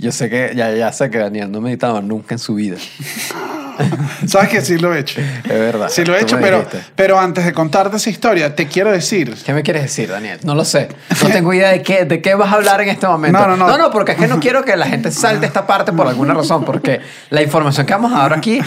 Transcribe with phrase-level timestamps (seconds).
[0.00, 2.78] Yo sé que, ya, ya sé que Daniel no ha meditado nunca en su vida.
[4.26, 5.20] Sabes que sí lo he hecho.
[5.20, 5.88] Es verdad.
[5.90, 6.80] Sí lo he hecho, pero, dijiste.
[6.94, 9.34] pero antes de contarte esa historia, te quiero decir.
[9.44, 10.40] ¿Qué me quieres decir, Daniel?
[10.42, 10.88] No lo sé.
[11.22, 13.38] No tengo idea de qué, de qué vas a hablar en este momento.
[13.38, 13.68] No, no, no.
[13.68, 16.32] No, no, porque es que no quiero que la gente salte esta parte por alguna
[16.32, 18.60] razón, porque la información que vamos a dar aquí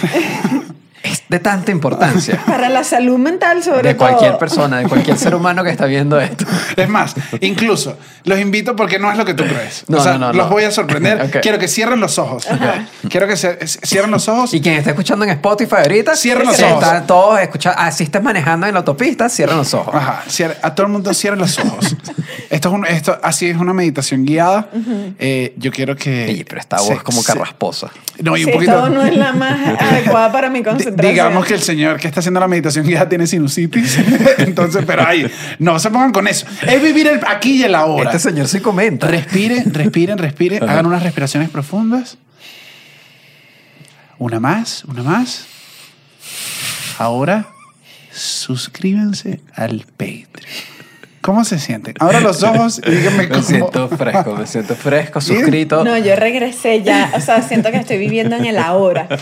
[1.23, 2.41] es de tanta importancia.
[2.47, 4.07] Para la salud mental, sobre De todo.
[4.09, 6.45] cualquier persona, de cualquier ser humano que está viendo esto.
[6.75, 9.85] Es más, incluso los invito porque no es lo que tú crees.
[9.87, 10.51] No, o sea, no, no, los no.
[10.53, 11.21] voy a sorprender.
[11.23, 11.37] Ok.
[11.41, 12.47] Quiero que cierren los ojos.
[13.09, 14.53] Quiero que se, cierren los ojos.
[14.53, 16.83] Y quien está escuchando en Spotify ahorita, Cierren los si ojos.
[16.83, 19.93] están todos escuchando, así estés manejando en la autopista, cierren los ojos.
[19.95, 20.23] Ajá,
[20.61, 21.95] a todo el mundo cierren los ojos.
[22.49, 24.67] Esto es un, esto, así es una meditación guiada.
[25.19, 26.25] Eh, yo quiero que.
[26.29, 27.89] Oye, pero esta se- voz como se- carrasposa.
[28.19, 28.89] No, y un Sí, poquito.
[28.89, 31.12] no es la más adecuada para mi concentración.
[31.13, 33.97] Digamos que el señor que está haciendo la meditación guiada tiene sinusitis.
[34.39, 36.45] Entonces, pero ahí, no se pongan con eso.
[36.67, 38.11] Es vivir el aquí y el ahora.
[38.11, 39.07] Este señor sí comenta.
[39.07, 40.63] Respiren, respiren, respiren.
[40.63, 42.17] Hagan unas respiraciones profundas.
[44.17, 45.45] Una más, una más.
[46.97, 47.47] Ahora,
[48.11, 50.72] suscríbanse al Patreon.
[51.23, 51.93] ¿Cómo se sienten?
[51.99, 53.41] Ahora los ojos y díganme Me cómo.
[53.41, 55.83] siento fresco, me siento fresco, suscrito.
[55.85, 57.11] No, yo regresé ya.
[57.15, 59.07] O sea, siento que estoy viviendo en el ahora.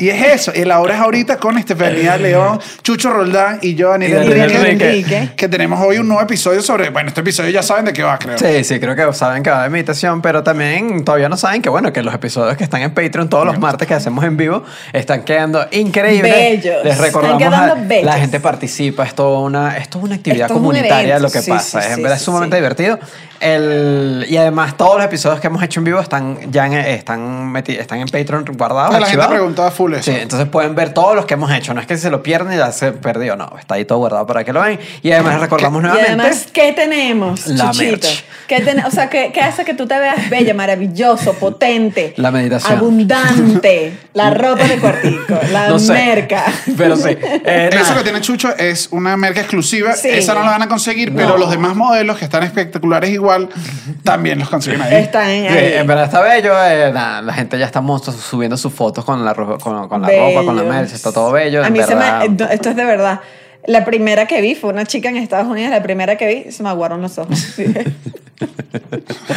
[0.00, 0.52] Y es eso.
[0.54, 4.88] El ahora es ahorita con Estefanía León, Chucho Roldán y yo, Daniel Y Daniel Enrique,
[4.90, 5.30] Enrique.
[5.36, 6.88] Que tenemos hoy un nuevo episodio sobre.
[6.90, 8.38] Bueno, este episodio ya saben de qué va, creo.
[8.38, 11.68] Sí, sí, creo que saben que va de meditación, pero también todavía no saben que,
[11.68, 14.64] bueno, que los episodios que están en Patreon todos los martes que hacemos en vivo
[14.92, 16.32] están quedando increíbles.
[16.32, 16.84] Bellos.
[16.84, 18.04] Les recordamos, Están quedando a- bellos.
[18.06, 21.30] la gente participa, es toda una, esto es una actividad Esto un comunitaria evento, lo
[21.38, 22.60] que sí, pasa, sí, es, en verdad es sumamente sí.
[22.62, 22.98] divertido.
[23.40, 27.52] El, y además todos los episodios que hemos hecho en vivo están ya en, están,
[27.52, 28.98] meti- están en Patreon guardados.
[28.98, 30.10] La gente preguntaba full eso.
[30.10, 32.54] Sí, entonces pueden ver todos los que hemos hecho, no es que se lo pierden
[32.54, 34.78] y ya se perdió, no, está ahí todo guardado para que lo vean.
[35.02, 36.12] Y además recordamos Y nuevamente...
[36.12, 37.90] además, ¿qué tenemos, La Chuchito?
[38.06, 38.24] merch.
[38.48, 42.14] ¿Qué ten- o sea, ¿qué, qué hace que tú te veas bella, maravilloso, potente?
[42.16, 42.78] La meditación.
[42.78, 43.98] Abundante.
[44.14, 45.38] La ropa de cuartico.
[45.52, 45.92] La No sé.
[45.92, 46.44] merca.
[46.76, 47.08] Pero sí.
[47.10, 47.96] eh, Eso nada.
[47.98, 49.94] que tiene Chucho es una marca exclusiva.
[49.94, 50.08] Sí.
[50.08, 53.48] Esa no la van a conseguir, pero los demás modelos que están espectaculares igual,
[54.04, 54.94] también los consiguen ahí.
[54.96, 55.72] Están Sí, ahí.
[55.74, 56.52] en verdad está bello.
[56.64, 60.08] eh, nada, la gente ya está subiendo sus fotos con la, ro- con, con la
[60.08, 60.74] ropa, con la Bellos.
[60.76, 60.92] merch.
[60.92, 61.62] Está todo bello.
[61.62, 62.20] A en mí se verdad.
[62.20, 62.28] me.
[62.28, 63.20] no, Esto es de verdad.
[63.66, 65.70] La primera que vi fue una chica en Estados Unidos.
[65.70, 67.38] La primera que vi se me aguaron los ojos.
[67.54, 67.72] Sí.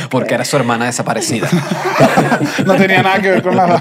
[0.09, 1.47] Porque era su hermana desaparecida.
[2.65, 3.79] No tenía nada que ver con la,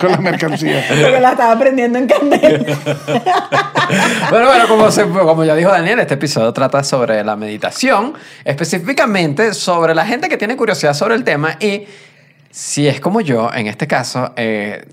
[0.00, 0.82] con la mercancía.
[0.88, 2.58] Porque la estaba prendiendo en candela.
[4.30, 9.52] bueno, bueno, como, se- como ya dijo Daniel, este episodio trata sobre la meditación, específicamente
[9.54, 11.84] sobre la gente que tiene curiosidad sobre el tema y
[12.50, 14.86] si es como yo, en este caso, eh,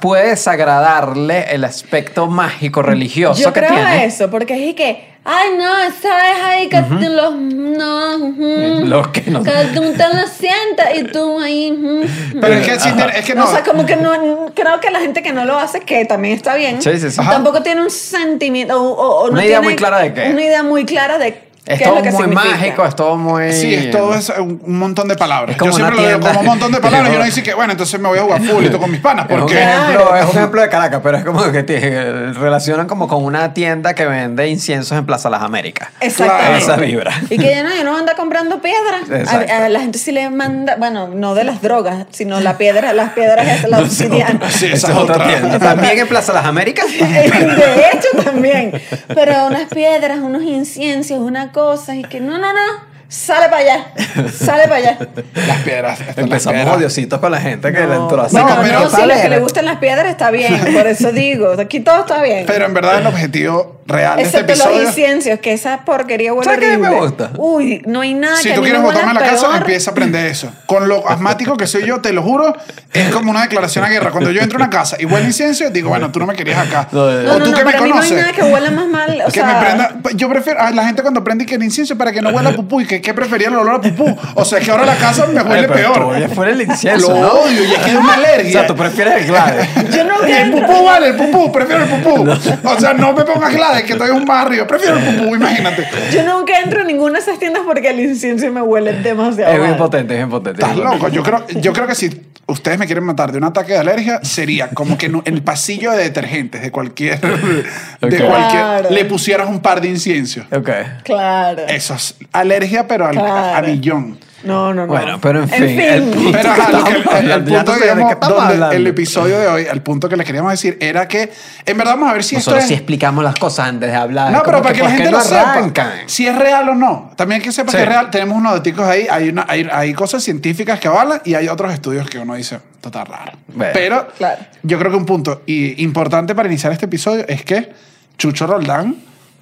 [0.00, 4.04] puede desagradarle el aspecto mágico religioso Yo que creo tiene.
[4.04, 5.72] eso, porque es que, ay, no,
[6.02, 7.34] sabes ahí que tú los.
[7.78, 11.70] No, ujú, Los que no- Que tú te lo sientas y tú ahí.
[11.72, 12.06] ujú.
[12.40, 13.44] Pero es que, sí, es que no.
[13.44, 16.34] O sea, como que no, creo que la gente que no lo hace, que también
[16.34, 17.20] está bien, Sí, sí, sí.
[17.20, 17.30] Ajá.
[17.30, 20.28] tampoco tiene un sentimiento o, o- o no Una idea tiene muy clara de qué.
[20.30, 22.48] Una idea muy clara de Es todo es muy significa.
[22.56, 23.52] mágico, es todo muy...
[23.52, 25.52] Sí, es todo es un, un montón de palabras.
[25.52, 27.42] Es como Yo siempre una lo veo como un montón de palabras y uno dice
[27.42, 29.26] que, bueno, entonces me voy a jugar fulito con mis panas.
[29.28, 32.86] Es un, Porque ejemplo, es un ejemplo de Caracas, pero es como que te relacionan
[32.86, 35.88] como con una tienda que vende inciensos en Plaza Las Américas.
[36.00, 36.58] Exactamente.
[36.58, 37.12] Esa vibra.
[37.30, 39.28] Y que ya no, yo no anda comprando piedras.
[39.28, 42.92] A, a la gente sí le manda, bueno, no de las drogas, sino la piedra,
[42.92, 44.50] las piedras es la obsidiana.
[44.50, 45.28] Sí, Esa esa es otra otra.
[45.28, 45.58] tienda.
[45.58, 46.86] También en Plaza Las Américas.
[46.98, 48.72] De hecho, también.
[49.08, 51.57] Pero unas piedras, unos inciensos, una cosa,
[51.88, 52.97] y que no, no, no.
[53.08, 53.86] Sale para allá.
[54.30, 54.98] Sale para allá.
[55.46, 55.98] las piedras.
[56.16, 56.76] Empezamos piedras.
[56.76, 58.36] odiositos con la gente que le No, entró así.
[58.36, 60.58] No, no, pero- no, si los que le gustan las piedras está bien.
[60.74, 62.44] Por eso digo, aquí todo está bien.
[62.46, 64.88] Pero en verdad el objetivo real de este Excepto los episodio...
[64.88, 66.90] inciensos, que esa porquería huele ¿Sabes qué horrible.
[66.90, 67.30] me gusta?
[67.38, 69.92] Uy, no hay nada Si que tú quieres me botarme a la casa, empieza a
[69.92, 70.52] aprender eso.
[70.66, 72.54] Con lo asmático que soy yo, te lo juro,
[72.92, 74.10] es como una declaración a guerra.
[74.10, 76.58] Cuando yo entro a una casa y huele incienso, digo, bueno, tú no me querías
[76.68, 76.88] acá.
[76.92, 78.18] No, o No, no, tú no, que me para mí no hay conoces.
[78.20, 79.22] nada que huela más mal.
[79.22, 79.94] O que sea, me prenda.
[80.14, 80.60] Yo prefiero.
[80.60, 82.97] a la gente cuando prende que el incienso para que no huela pupú y que,
[83.00, 84.16] que prefería el olor a pupú.
[84.34, 86.28] O sea, que ahora la casa me Ay, huele pero peor.
[86.28, 87.28] tú fuera el incienso, Lo ¿no?
[87.40, 88.38] odio y es que es una alergia.
[88.48, 89.68] O sea, tú prefieres el glade.
[89.96, 92.28] Yo no Y el pupú vale, el pupú, prefiero el pupú.
[92.64, 94.66] O sea, no me pongas glade, que estoy un más arriba.
[94.66, 95.86] Prefiero el pupú, imagínate.
[96.12, 99.52] Yo nunca entro en ninguna de esas tiendas porque el incienso me huele demasiado.
[99.52, 99.78] Es bien mal.
[99.78, 100.62] potente, es bien potente.
[100.62, 101.08] Estás loco.
[101.08, 104.20] Yo creo, yo creo que si ustedes me quieren matar de un ataque de alergia,
[104.22, 107.20] sería como que en el pasillo de detergentes de cualquier.
[107.20, 108.62] De cualquier.
[108.62, 108.90] Claro.
[108.90, 110.44] Le pusieras un par de inciensos.
[110.50, 110.70] Ok.
[111.04, 111.62] Claro.
[111.68, 113.56] Eso es alergia, pero al, Claro.
[113.56, 114.18] a millón.
[114.44, 114.92] No, no, no.
[114.92, 118.76] Bueno, pero en fin, el punto- Pero ajá, que- el, el punto, qué digamos, donde
[118.76, 121.32] el episodio de hoy, el punto que les queríamos decir era que,
[121.66, 122.78] en verdad, vamos a ver si Nosotros esto sí es...
[122.80, 124.30] explicamos las cosas antes de hablar.
[124.30, 125.92] No, pero para que la ¿por qué gente lo sepa.
[126.06, 127.10] Si es real o no.
[127.16, 127.78] También que sepa Sí.
[127.78, 128.10] que es real.
[128.10, 129.08] Tenemos unos datos ahí.
[129.10, 132.60] Hay, una, hay, hay cosas científicas que avalan y hay otros estudios que uno dice,
[132.76, 133.32] esto está raro.
[133.48, 134.40] Bueno, pero claro.
[134.62, 137.72] yo creo que un punto y importante para iniciar este episodio es que
[138.16, 138.94] Chucho Roldán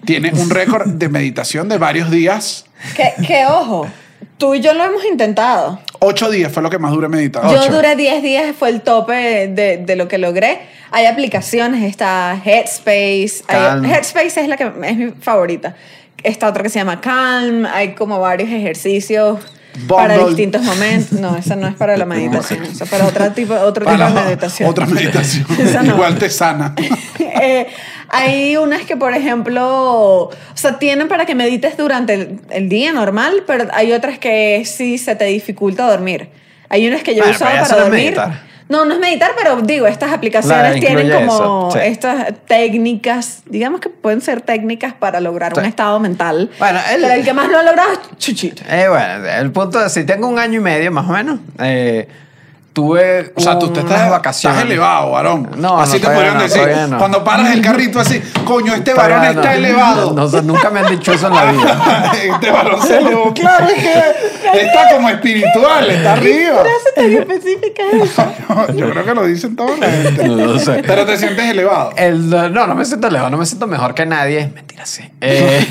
[0.06, 2.64] tiene un récord de meditación de varios días.
[2.94, 3.86] Que, que ojo,
[4.38, 5.80] tú y yo lo hemos intentado.
[5.98, 7.52] Ocho días fue lo que más duré meditando.
[7.52, 10.60] Yo duré 10 días, fue el tope de, de lo que logré.
[10.90, 13.44] Hay aplicaciones, está Headspace.
[13.48, 13.90] hay-.
[13.90, 15.74] Headspace es la que es mi favorita.
[16.22, 17.66] Está otra que se llama Calm.
[17.66, 19.40] Hay como varios ejercicios
[19.88, 21.12] para distintos momentos.
[21.20, 22.62] No, esa no es para la meditación.
[22.64, 24.68] Esa es para otro tipo, otro tipo Para de meditación.
[24.70, 25.46] Otra meditación.
[25.58, 25.94] Esa no.
[25.94, 26.74] Igual te sana.
[27.38, 27.66] Eh,
[28.08, 29.64] hay unas que, por ejemplo,
[30.24, 34.62] o sea, tienen para que medites durante el, el día normal, pero hay otras que
[34.64, 36.28] sí se te dificulta dormir.
[36.68, 38.02] Hay unas que yo he Bueno, usado para no dormir.
[38.04, 38.46] meditar.
[38.68, 41.78] No, no es meditar, pero digo, estas aplicaciones Claro, tienen como sí.
[41.84, 45.68] estas técnicas, digamos que pueden ser técnicas para lograr un Sí.
[45.68, 46.50] estado mental.
[46.58, 48.62] Bueno, el- pero el que más lo ha logrado es Chuchito.
[48.68, 52.08] Eh, bueno, el punto es, si tengo un año y medio más o menos, eh,
[52.76, 54.58] tuve O sea, tú te estás, vacaciones.
[54.58, 55.48] estás elevado, varón.
[55.56, 56.68] No, así no, te podrían no, decir.
[56.98, 60.12] Cuando paras el carrito así, coño, este varón está elevado.
[60.12, 62.12] No, nunca me han dicho eso en la vida.
[62.34, 63.32] este varón se elevó.
[63.46, 66.58] Claro, es que está como espiritual, está arriba.
[66.60, 68.76] Frase tan específica es.
[68.76, 70.28] Yo creo que lo dicen toda la gente.
[70.28, 70.82] No lo sé.
[70.86, 71.92] Pero te sientes elevado.
[71.96, 74.50] El- no, no me siento lejos, no me siento mejor que nadie.
[74.54, 75.10] Mentira, sí.
[75.20, 75.66] Eh,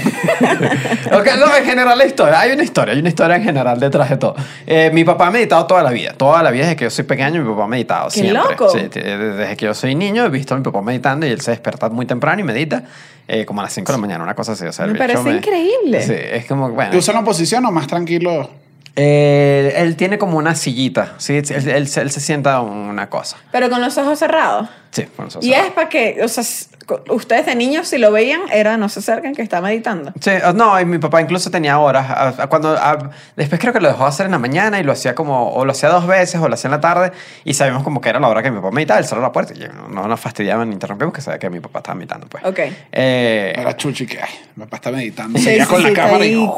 [1.11, 4.09] ok, no, en general la historia, hay una historia, hay una historia en general detrás
[4.09, 4.35] de todo.
[4.65, 7.05] Eh, mi papá ha meditado toda la vida, toda la vida desde que yo soy
[7.05, 8.33] pequeño, mi papá ha meditado ¡Qué siempre.
[8.51, 8.69] loco!
[8.69, 11.51] Sí, desde que yo soy niño he visto a mi papá meditando y él se
[11.51, 12.83] despierta muy temprano y medita,
[13.27, 14.65] eh, como a las 5 de la mañana, una cosa así.
[14.65, 16.01] O sea, Me parece increíble.
[16.01, 16.91] Sí, es como, bueno.
[16.91, 18.49] ¿Te usan la posición o más tranquilo?
[18.97, 21.35] Eh, él tiene como una sillita, ¿sí?
[21.37, 23.37] Él, él- él se sienta una cosa.
[23.51, 24.69] Pero con los ojos cerrados.
[24.91, 26.43] Sí, con eso Y es para que, o sea,
[27.09, 30.13] ustedes de niños, si lo veían, era no se acerquen que está meditando.
[30.19, 32.05] Sí, no, y mi papá incluso tenía horas.
[32.09, 34.91] ah, ah, Cuando, ah, después creo que lo dejó hacer en la mañana y lo
[34.91, 37.11] hacía como, o lo hacía dos veces o lo hacía en la tarde
[37.43, 39.53] y sabíamos como que era la hora que mi papá meditaba, él cerró la puerta
[39.55, 42.27] y yo no, no nos fastidiaban ni interrumpimos que sabía que mi papá estaba meditando.
[42.27, 42.43] Pues.
[42.45, 42.59] Ok.
[42.91, 45.39] Eh, Era chuchi que, ay, mi papá está meditando.
[45.39, 46.33] Sí, sí, con sí, la cámara y...
[46.33, 46.49] ahí.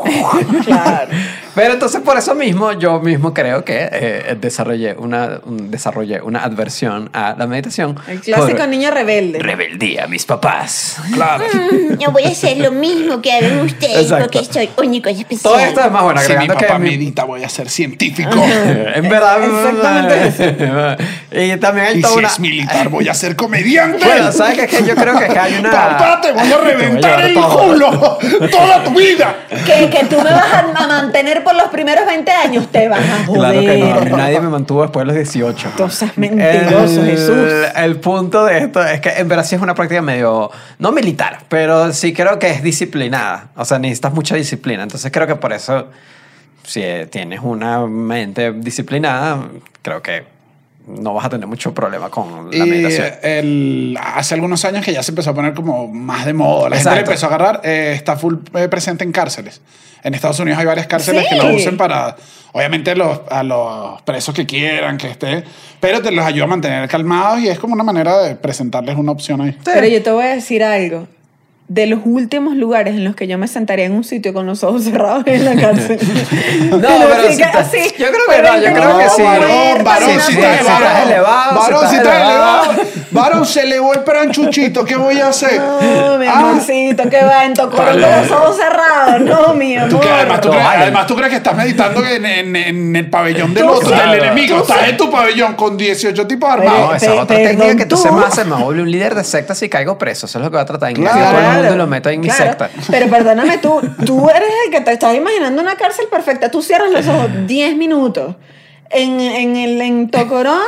[0.65, 1.09] claro.
[1.55, 6.43] pero entonces por eso mismo yo mismo creo que eh, desarrollé, una, un- desarrollé una
[6.43, 7.97] adversión a la meditación.
[8.07, 9.39] El clásico por niño rebelde.
[9.39, 10.97] Rebeldía a mis papás.
[11.13, 11.43] Claro.
[11.99, 14.25] No voy a hacer lo mismo que hagan ustedes Exacto.
[14.31, 15.41] porque soy único y especial.
[15.53, 18.29] Todo esto es más bueno, si mi papá que mi- medita, voy a ser científico.
[18.95, 19.37] en verdad.
[19.43, 20.97] Exactamente
[21.31, 22.27] y también hay y toda si una.
[22.27, 24.03] es militar, voy a ser comediante.
[24.05, 24.63] Bueno, ¿sabes qué?
[24.65, 25.71] Es que yo creo que es que hay una.
[25.71, 27.67] Papá, te voy a Te voy a reventar el todo.
[27.67, 28.19] culo
[28.51, 29.35] toda tu vida.
[29.65, 33.25] Que, que tú me vas a, mantener por los primeros 20 años, te vas a
[33.25, 33.39] joder.
[33.41, 35.69] Claro que no, nadie me mantuvo después de los 18.
[35.75, 37.51] Tú seas mentiroso, el, Jesús.
[37.75, 40.49] El punto de esto es que en verdad sí es una práctica medio,
[40.79, 43.49] no militar, pero sí creo que es disciplinada.
[43.55, 44.81] O sea, necesitas mucha disciplina.
[44.83, 45.87] Entonces creo que por eso,
[46.63, 49.47] si eh, tienes una mente disciplinada,
[49.83, 50.23] creo que
[50.87, 53.07] no vas a tener mucho problema con la Y meditación.
[53.21, 56.69] el, hace algunos años que ya se empezó a poner como más de moda.
[56.69, 56.95] La gente Exacto.
[56.95, 57.61] le empezó a agarrar.
[57.65, 59.61] eh, está full eh, presente en cárceles.
[60.03, 61.29] En Estados Unidos hay varias cárceles Sí.
[61.29, 62.15] que lo usan para,
[62.57, 65.43] obviamente, a los presos que quieran que esté,
[65.79, 69.11] pero te los ayuda a mantener calmados y es como una manera de presentarles una
[69.11, 69.55] opción ahí.
[69.63, 71.07] Pero yo te voy a decir algo.
[71.69, 74.63] De los últimos lugares en los que yo me sentaría en un sitio con los
[74.63, 75.99] ojos cerrados en la cárcel.
[76.71, 79.21] No, pero así si que así, yo creo que no, yo creo que sí.
[79.21, 82.71] Varón, varón, Sí, si sí, estás si estás elevado, Varón, si estás elevado.
[82.71, 82.83] elevado.
[83.11, 84.85] Varón, se elevó el pranchuchito.
[84.85, 85.59] ¿Qué voy a hacer?
[85.59, 89.21] No, mi Ah, amorcito, que va en con los ojos cerrados.
[89.21, 89.89] No, mi amor.
[89.89, 90.81] Tú que además, tú No, crees, vale.
[90.83, 94.57] además tú crees que estás meditando en, en- en el pabellón del otro, del enemigo.
[94.59, 96.79] Estás en tu pabellón con 18 tipos armados.
[96.89, 99.23] No, esa es otra técnica que tú se me hace, me vuelve un líder de
[99.23, 100.25] secta si caigo preso.
[100.27, 101.56] Eso es lo que va a tratar de Claro.
[101.57, 102.69] Mundo lo meto en mi secta.
[102.89, 106.49] Pero perdóname, tú, tú eres el que te estás imaginando una cárcel perfecta.
[106.51, 108.35] Tú cierras los ojos 10 minutos
[108.89, 110.61] en, en, el, en Tocorón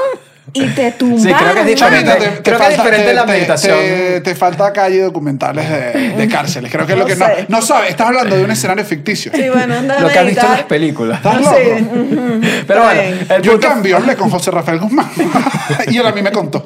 [0.53, 1.23] y te tumbas.
[1.23, 2.11] Sí, creo que es diferente.
[2.11, 3.77] Te- te Creo que es diferente te- la te- meditación.
[3.79, 6.71] Te, te falta calle documentales de, de cárceles.
[6.71, 7.45] Creo que es lo No que no, sé.
[7.47, 7.89] no sabes.
[7.91, 9.31] Estás hablando de un escenario ficticio.
[9.33, 11.17] Sí, bueno, anda a Lo que has visto en las películas.
[11.17, 11.95] ¿Estás Sí, loco?
[12.01, 15.09] ujú, Pero bueno, el Yo en cambio hablé con José Rafael Guzmán
[15.87, 16.65] y él a mí me contó.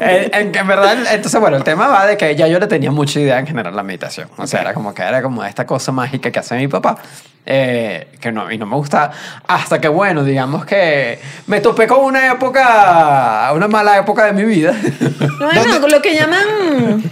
[0.00, 2.90] Eh, en, en verdad, entonces, bueno, el tema va de que ya yo le tenía
[2.90, 4.28] mucha idea en general la meditación.
[4.36, 6.96] O sea, era como que era como esta cosa mágica que hace mi papá,
[7.46, 9.10] eh, que no, y no me gusta.
[9.46, 14.44] Hasta que, bueno, digamos que me topé con una época, una mala época de mi
[14.44, 14.74] vida.
[15.40, 17.02] No, no, lo que llaman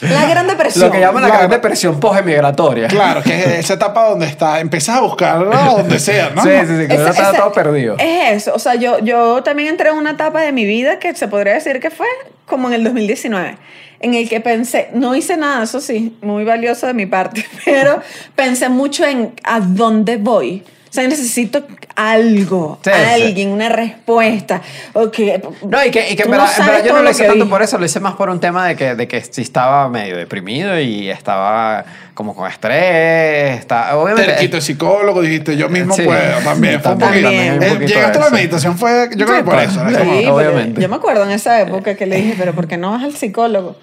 [0.00, 0.86] la gran depresión.
[0.86, 1.38] Lo que llaman la Claro.
[1.42, 2.88] gran depresión post-emigratoria.
[2.88, 6.42] Claro, que es esa etapa donde está, empiezas a buscarlo donde sea, ¿no?
[6.42, 7.96] Sí, sí, sí, que estaba ese- todo perdido.
[7.98, 8.54] Es eso.
[8.54, 11.54] O sea, yo, yo también entré en una etapa de mi vida que se podría
[11.54, 12.06] decir que fue
[12.44, 13.56] como en el 2019,
[14.00, 18.00] en el que pensé, no hice nada, eso sí, muy valioso de mi parte, pero
[18.34, 20.62] pensé mucho en a dónde voy.
[20.88, 21.62] O sea, necesito
[21.94, 23.22] algo, Sí, sí.
[23.24, 24.62] alguien, una respuesta.
[24.94, 27.10] O que, No, y que, y que en verdad, en sabes verdad yo no lo
[27.10, 27.50] hice tanto vi.
[27.50, 30.16] por eso, lo hice más por un tema de que, de que sí estaba medio
[30.16, 31.84] deprimido y estaba
[32.14, 33.58] como con estrés.
[33.58, 34.32] Está, obviamente.
[34.32, 36.02] Terquito psicólogo, dijiste, yo mismo Sí.
[36.02, 36.80] puedo también.
[36.80, 37.28] Fue un También, poquito.
[37.28, 39.68] también, un Eh, poquito Llegaste a la meditación, fue, yo creo Sí, que por pues,
[39.70, 39.88] eso.
[39.88, 39.94] sí.
[39.96, 40.80] como- Sí, obviamente.
[40.80, 43.14] Yo me acuerdo en esa época que le dije, pero ¿por qué no vas al
[43.14, 43.76] psicólogo?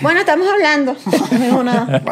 [0.00, 0.96] Bueno, estamos hablando.
[1.30, 2.02] Dijo nada.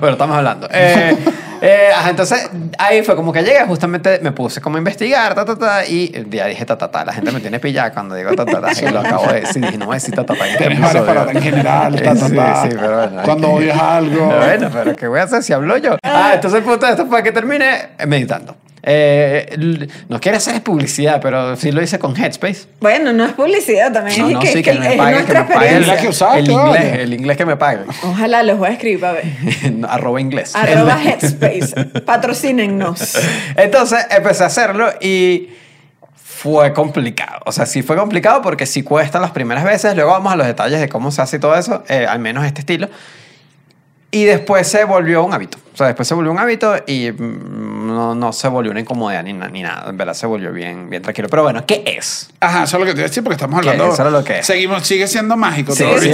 [0.00, 0.68] Bueno, estamos hablando.
[0.70, 1.16] Eh,
[1.62, 5.56] eh, entonces, ahí fue como que llegué, justamente me puse como a investigar, ta, ta,
[5.56, 7.04] ta, y ya dije ta, ta, ta.
[7.04, 9.62] La gente me tiene pillada cuando digo ta, ta, ta, y lo acabo de decir.
[9.64, 10.46] Dije, no voy a decir ta, ta, ta.
[10.46, 11.06] en episodio.
[11.06, 12.62] palabras en general, ta, ta, Sí, ta.
[12.62, 13.22] sí, pero bueno.
[13.24, 14.26] Cuando odias algo.
[14.26, 15.96] Bueno, pero ¿qué voy a hacer si hablo yo?
[16.02, 18.56] Ah, entonces de esto fue que terminé meditando.
[18.84, 22.66] Eh, no quiero hacer publicidad, pero sí lo hice con Headspace.
[22.80, 24.18] Bueno, no es publicidad también.
[24.20, 25.94] No, es no, que, sí, que que me es paguen, que me experiencia.
[25.94, 27.02] la que usaste, el inglés, vale.
[27.02, 27.84] el inglés que me paguen.
[28.02, 29.24] Ojalá los voy a escribir, a ver.
[29.88, 30.56] Arroba inglés.
[30.56, 31.84] Arroba El- Headspace.
[32.00, 33.16] Patrocínennos.
[33.56, 35.50] Entonces empecé a hacerlo y
[36.16, 37.40] fue complicado.
[37.46, 39.94] O sea, sí fue complicado porque sí cuesta las primeras veces.
[39.94, 42.44] Luego vamos a los detalles de cómo se hace y todo eso, eh, al menos
[42.44, 42.88] este estilo.
[44.14, 45.56] Y después se volvió un hábito.
[45.72, 49.22] O sea, después se volvió un hábito y mm, no, no se volvió una incomodidad
[49.24, 49.88] ni, na- ni nada.
[49.88, 51.28] En verdad se volvió bien, bien tranquilo.
[51.30, 52.28] Pero bueno, ¿qué es?
[52.38, 53.70] Ajá, eso es lo que te iba a decir porque estamos ¿Qué?
[53.70, 53.92] hablando.
[53.94, 54.46] Eso era lo que es.
[54.46, 55.74] Seguimos, sigue siendo mágico.
[55.74, 55.82] Sí.
[55.98, 56.12] Sí,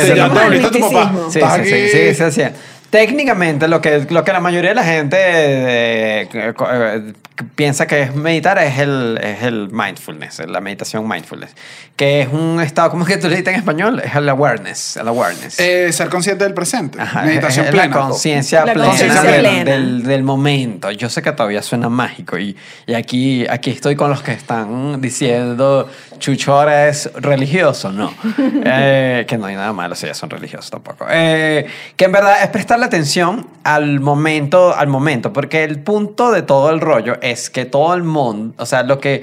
[1.64, 2.42] sí, sí, sí, sí.
[2.90, 7.12] Técnicamente, lo que, lo que la mayoría de la gente eh, eh,
[7.54, 11.54] piensa que es meditar es el, es el mindfulness, la meditación mindfulness,
[11.96, 14.00] que es un estado, ¿cómo es que tú le dices en español?
[14.02, 15.60] Es el awareness, el awareness.
[15.60, 16.98] Eh, ser consciente del presente.
[16.98, 17.88] Ajá, Meditación es plena.
[17.88, 19.64] La conciencia plena, del, plena.
[19.64, 20.90] Del, del momento.
[20.90, 24.98] Yo sé que todavía suena mágico y, y aquí, aquí estoy con los que están
[25.00, 27.92] diciendo Chucho ahora es religioso.
[27.92, 28.12] No.
[28.70, 31.06] Eh, que no hay nada malo si ya son religiosos tampoco.
[31.08, 36.42] Eh, que en verdad es prestarle atención al momento, al momento, porque el punto de
[36.42, 39.22] todo el rollo es que todo el mundo, o sea, lo que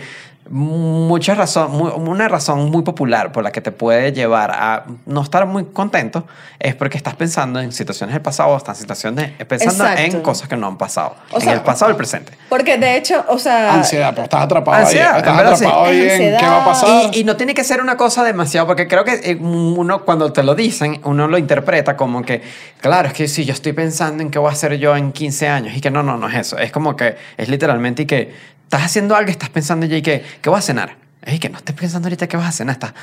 [0.49, 5.45] mucha razón, una razón muy popular por la que te puede llevar a no estar
[5.47, 6.27] muy contento
[6.59, 10.17] es porque estás pensando en situaciones del pasado o estás en situaciones pensando Exacto.
[10.17, 12.33] en cosas que no han pasado, O en sea, el pasado o el presente.
[12.47, 13.73] Porque de hecho, o sea.
[13.73, 15.19] Ansiedad, pues estás atrapado Ansiedad, ahí.
[15.19, 15.65] Estás sí.
[15.65, 16.89] atrapado ahí en qué va a pasar.
[17.11, 20.31] Y, y no tiene que ser una cosa demasiado, porque creo que eh, uno cuando
[20.31, 22.43] te lo dicen, uno lo interpreta como que,
[22.81, 25.47] claro, es que si yo estoy pensando en qué voy a hacer yo en 15
[25.47, 26.57] años, y que no, no, no es eso.
[26.59, 30.01] Es como que es literalmente y que estás haciendo algo y estás pensando ya y
[30.01, 30.97] que, ¿qué voy a cenar?
[31.23, 32.93] Es que no estés pensando ahorita qué vas a cenar, estás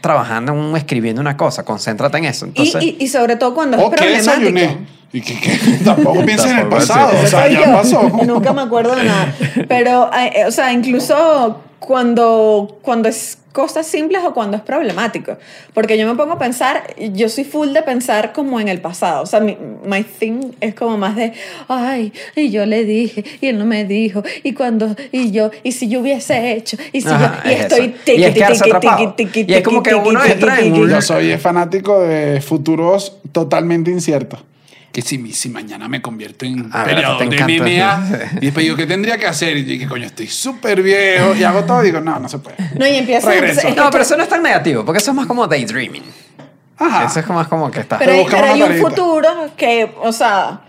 [0.00, 2.46] trabajando, un- escribiendo una cosa, concéntrate en eso.
[2.46, 4.30] y, Entonces, y, y sobre todo cuando es ¿O qué problemático.
[4.36, 4.86] desayuné?
[5.12, 5.50] Y que, que
[5.84, 7.12] tampoco pienses en el pasado.
[7.22, 7.72] O sea, soy ya yo.
[7.72, 8.02] pasó.
[8.26, 9.34] Nunca me acuerdo de nada.
[9.68, 15.36] Pero, eh, o sea, incluso cuando, cuando es cosas simples o cuando es problemático.
[15.74, 19.22] Porque yo me pongo a pensar, yo soy full de pensar como en el pasado.
[19.22, 21.32] O sea, mi my thing es como más de,
[21.68, 25.72] ay, y yo le dije, y él no me dijo, y cuando, y yo, y
[25.72, 29.14] si yo hubiese hecho, y si Ajá, yo, y es estoy quedarse tiqui, atrapado.
[29.14, 30.88] tiqui, tiqui, Y es como que uno entra en un-.
[30.88, 34.40] Yo soy fanático de futuros totalmente inciertos.
[34.92, 37.42] Que si, si mañana me convierto en Ah, peleador de.
[37.42, 38.02] MMA
[38.42, 39.56] y después digo, ¿qué tendría que hacer?
[39.56, 41.80] Y que coño, estoy súper viejo y hago todo.
[41.80, 42.56] Digo, no, no se puede.
[42.76, 43.68] No, y Regreso.
[43.68, 46.04] que no, pero eso no es tan negativo, porque eso es más como daydreaming.
[46.78, 47.04] Ajá.
[47.06, 47.98] Eso es más como que estás...
[47.98, 50.60] Pero pero hay un futuro que, o sea,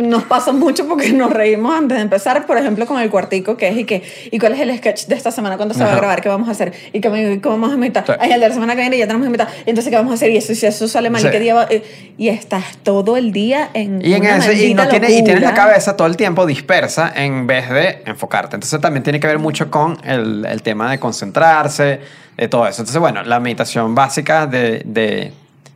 [0.00, 3.68] nos pasa mucho porque nos reímos antes de empezar, por ejemplo, con el cuartico, que
[3.68, 5.56] es y que, ¿y cuál es el sketch de esta semana?
[5.56, 5.98] ¿Cuándo se va a Ajá.
[5.98, 6.20] grabar?
[6.22, 6.72] ¿Qué vamos a hacer?
[6.92, 7.08] ¿Y qué,
[7.44, 8.04] vamos a invitar?
[8.06, 8.12] Sí.
[8.18, 9.48] Ay, el de la semana que viene ya tenemos invitar.
[9.66, 10.30] Entonces, ¿qué vamos a hacer?
[10.30, 11.28] Y eso, si eso sale mal, Sí.
[11.28, 11.66] ¿y qué día va?
[11.70, 11.82] Eh,
[12.18, 15.24] Y estás todo el día en Y, en una ese- y, no maldita tiene, y
[15.24, 18.56] tienes la cabeza todo el tiempo dispersa en vez de enfocarte.
[18.56, 22.00] Entonces también tiene que ver mucho con el, el tema de concentrarse,
[22.36, 22.82] de todo eso.
[22.82, 25.32] Entonces, bueno, la meditación básica de, de-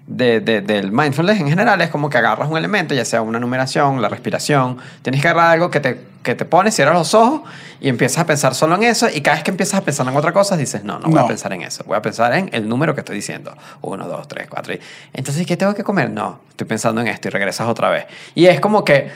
[0.07, 3.41] de- de- del mindfulness en general es como que agarras un elemento, ya sea una
[3.41, 4.79] numeración, la respiración.
[5.03, 7.41] Tienes que agarrar algo que te, que te pones, cierras los ojos
[7.81, 9.09] y empiezas a pensar solo en eso.
[9.13, 11.27] Y cada vez que empiezas a pensar en otra cosa, dices, no, no voy a
[11.27, 11.83] pensar en eso.
[11.87, 13.57] Voy a pensar en el número que estoy diciendo.
[13.83, 14.75] Uno, dos, tres, cuatro.
[14.75, 14.81] y-
[15.13, 16.11] Entonces, ¿qué tengo que comer?
[16.11, 18.07] No, estoy pensando en esto y regresas otra vez.
[18.35, 19.11] Y es como que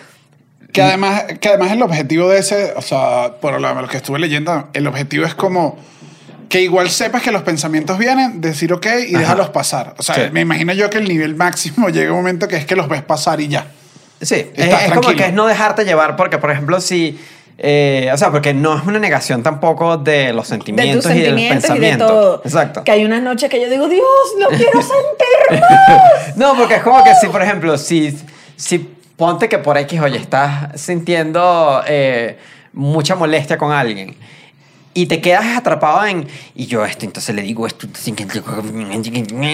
[0.72, 4.20] Que además, que además el objetivo de ese, o sea, por lo, lo que estuve
[4.20, 5.76] leyendo, el objetivo es como
[6.50, 9.20] que igual sepas que los pensamientos vienen, decir ok y Ajá.
[9.20, 9.94] déjalos pasar.
[9.98, 10.22] O sea, Sí.
[10.32, 13.02] me imagino yo que el nivel máximo llega un momento que es que los ves
[13.02, 13.68] pasar y ya.
[14.20, 17.18] Sí, es, como que es no dejarte llevar, porque, por ejemplo, si
[17.62, 21.20] eh, o sea, porque no es una negación tampoco de los De sentimientos, tus y
[21.20, 22.08] de los y de pensamientos.
[22.08, 22.42] todo.
[22.44, 22.84] Exacto.
[22.84, 24.02] Que hay unas noches que yo digo, Dios,
[24.38, 26.36] lo quiero sentir más.
[26.36, 28.18] No, porque es como que si, por ejemplo, si,
[28.56, 28.78] si
[29.16, 32.38] ponte que por X, oye, estás sintiendo eh,
[32.72, 34.16] mucha molestia con alguien
[34.92, 37.86] y te quedas atrapado en, y yo esto, entonces le digo esto,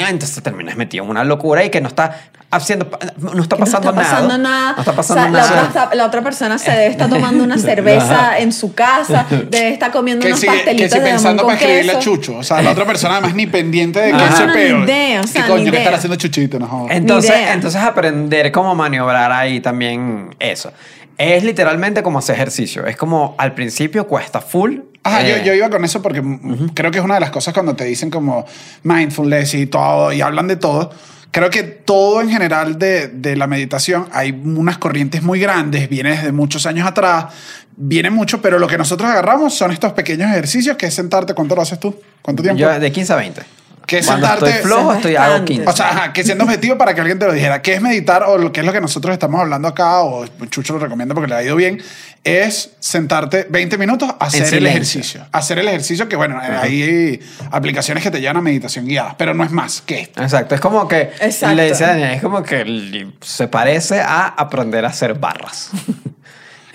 [0.09, 2.89] entonces terminas metido en una locura y que no está haciendo,
[3.19, 4.73] no está Que pasando, no está pasando nada.
[4.73, 5.55] No está pasando O sea, nada.
[5.63, 9.71] La otra, la otra persona se debe estar tomando una cerveza en su casa, debe
[9.75, 11.99] estar comiendo Que unos si, que pastelitos si de pensando para escribirle a.
[11.99, 12.37] Chucho.
[12.39, 14.35] O sea, la otra persona además ni pendiente de que Ajá.
[14.35, 14.79] ese No, peo.
[14.79, 15.99] ni idea, o sea, ¿Qué coño ni que estar idea.
[15.99, 16.59] haciendo Chuchito?
[16.59, 16.87] No.
[16.89, 17.53] Entonces, idea.
[17.53, 20.73] entonces aprender cómo maniobrar ahí también eso.
[21.19, 22.87] Es literalmente como hacer ejercicio.
[22.87, 24.79] Es como al principio cuesta full.
[25.07, 27.31] Ajá, eh, yo, yo iba con eso porque mm, creo que es una de las
[27.31, 28.45] cosas cuando te dicen como
[28.83, 30.91] mindfulness y todo, y hablan de todo.
[31.31, 36.11] Creo que todo en general de, de la meditación, hay unas corrientes muy grandes, viene
[36.11, 37.27] desde muchos años atrás,
[37.77, 41.55] viene mucho, pero lo que nosotros agarramos son estos pequeños ejercicios, que es sentarte, ¿cuánto
[41.55, 41.95] lo haces tú?
[42.23, 42.59] ¿Cuánto tiempo?
[42.61, 43.43] Yo de 15 a 20.
[43.87, 45.53] Que es Cuando sentarte- estoy flojo, Es estoy hago bastante.
[45.53, 45.69] 15.
[45.71, 48.25] O sea, ajá, que siendo objetivo para que alguien te lo dijera, ¿qué es meditar
[48.25, 51.29] o lo- qué es lo que nosotros estamos hablando acá o Chucho lo recomienda porque
[51.29, 51.81] le ha ido bien?
[52.27, 55.27] Es sentarte 20 minutos a hacer el ejercicio.
[55.33, 57.21] Hacer el ejercicio que, bueno, hay
[57.53, 60.23] aplicaciones que te llevan a meditación guiada, pero no es más que esto.
[60.23, 61.55] Exacto, es como que Exacto.
[61.55, 65.71] le decía a Daniel, es como que se parece a aprender a hacer barras.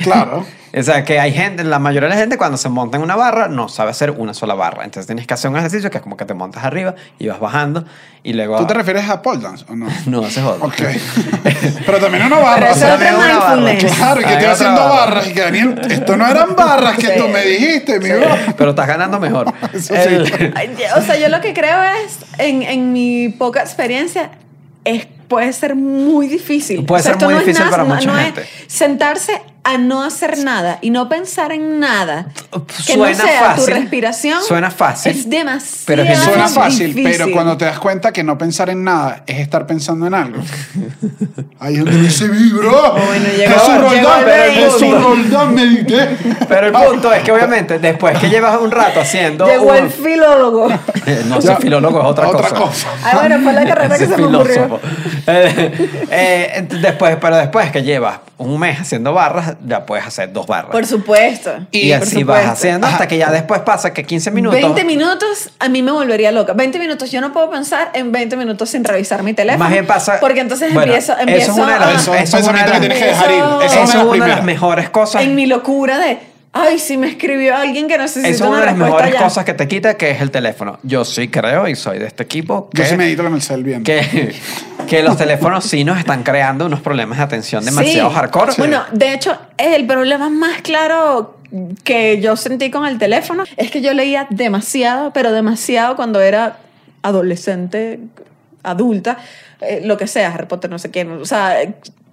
[0.03, 0.45] Claro.
[0.77, 3.15] o sea, que hay gente, la mayoría de la gente cuando se monta en una
[3.15, 4.83] barra no sabe hacer una sola barra.
[4.83, 7.39] Entonces tienes que hacer un ejercicio que es como que te montas arriba y vas
[7.39, 7.85] bajando
[8.23, 8.57] y luego...
[8.57, 9.87] ¿Tú te refieres a pole dance o no?
[10.05, 10.57] No, se joda.
[10.61, 10.75] Ok.
[11.85, 12.59] pero también una barra.
[12.59, 13.55] Pero eso es barra.
[13.57, 13.93] mindfulness.
[13.95, 14.95] Claro, y que estoy haciendo barra.
[15.05, 15.27] barras.
[15.27, 17.13] Y que Daniel, esto no eran barras que Sí.
[17.17, 18.35] tú me dijiste, mi bro.
[18.57, 19.53] Pero estás ganando mejor.
[19.73, 19.99] Eso sí.
[20.09, 20.53] El-
[20.97, 24.31] O sea, yo lo que creo es, en, en mi poca experiencia,
[24.83, 26.85] es, puede ser muy difícil.
[26.85, 28.45] Puede O sea, ser muy no es difícil nada, para mucha no es gente.
[28.67, 32.27] sentarse a no hacer nada y no pensar en nada
[32.85, 33.65] que no Suena sea fácil.
[33.65, 34.43] tu respiración.
[34.43, 35.11] Suena fácil.
[35.11, 37.11] Es demasiado pero es bien Suena fácil, difícil.
[37.19, 40.41] pero cuando te das cuenta que no pensar en nada es estar pensando en algo.
[41.59, 42.93] Ahí es donde dice mi bro.
[42.93, 44.25] Bueno, llegó- Jesús Roldán.
[44.53, 46.17] Jesús Roldán medité.
[46.49, 49.45] Pero el punto es que obviamente después que llevas un rato haciendo...
[49.45, 50.69] Llegó un- el filólogo.
[51.27, 51.55] no, Ya.
[51.55, 52.61] soy filólogo es otra, Otra cosa.
[52.61, 52.87] cosa.
[53.03, 54.79] Ah, bueno, fue la carrera que se me ocurrió.
[55.27, 60.47] Eh, eh, después, pero después que llevas un mes haciendo barras, ya puedes hacer dos
[60.47, 60.71] barras.
[60.71, 61.51] Por supuesto.
[61.71, 64.59] y por así vas haciendo hasta que ya después pasa que 15 minutos.
[64.61, 66.53] 20 minutos a mí me volvería loca.
[66.53, 69.63] 20 minutos, yo no puedo pensar en 20 minutos sin revisar mi teléfono.
[69.63, 70.19] Más bien pasa.
[70.19, 72.47] Porque entonces Bueno, empiezo, eso empiezo es una de las, a- Eso es eso es
[72.47, 73.37] una de las- que tienes que dejar ir.
[73.37, 74.43] Eso- Esa eso es una de las una de las primeras.
[74.45, 75.21] mejores cosas.
[75.23, 76.17] en mi locura de,
[76.53, 79.23] ay, si me escribió alguien que necesita Eso es una una de las mejores ya.
[79.23, 80.79] cosas que te quita, que es el teléfono.
[80.83, 83.63] Yo sí creo y soy de este equipo que, Yo sí medito con el cel
[83.63, 83.83] bien.
[83.83, 84.35] que,
[84.87, 88.15] que los teléfonos sí nos están creando unos problemas de atención demasiado Sí.
[88.15, 88.53] hardcore.
[88.57, 91.37] Bueno, de hecho, el problema más claro
[91.83, 96.57] que yo sentí con el teléfono es que yo leía demasiado, pero demasiado cuando era
[97.01, 97.99] adolescente,
[98.63, 99.17] adulta,
[99.61, 101.11] eh, lo que sea, Harry Potter, no sé quién.
[101.11, 101.57] O sea,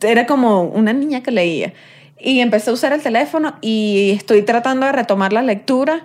[0.01, 1.73] era como una niña que leía.
[2.21, 6.03] Y empecé a usar el teléfono y estoy tratando de retomar la lectura.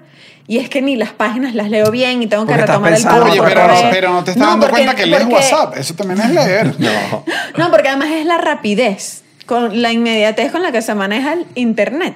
[0.47, 2.95] Y es que ni las páginas las leo bien y tengo que Porque retomar el
[2.97, 3.89] pensando en Oye, pero, cosa.
[3.91, 5.77] pero no te estás No, dando porque- cuenta que lees porque- WhatsApp.
[5.77, 6.75] Eso también es leer.
[6.79, 7.23] No.
[7.57, 11.45] No, porque además es la rapidez, con la inmediatez con la que se maneja el
[11.55, 12.15] internet.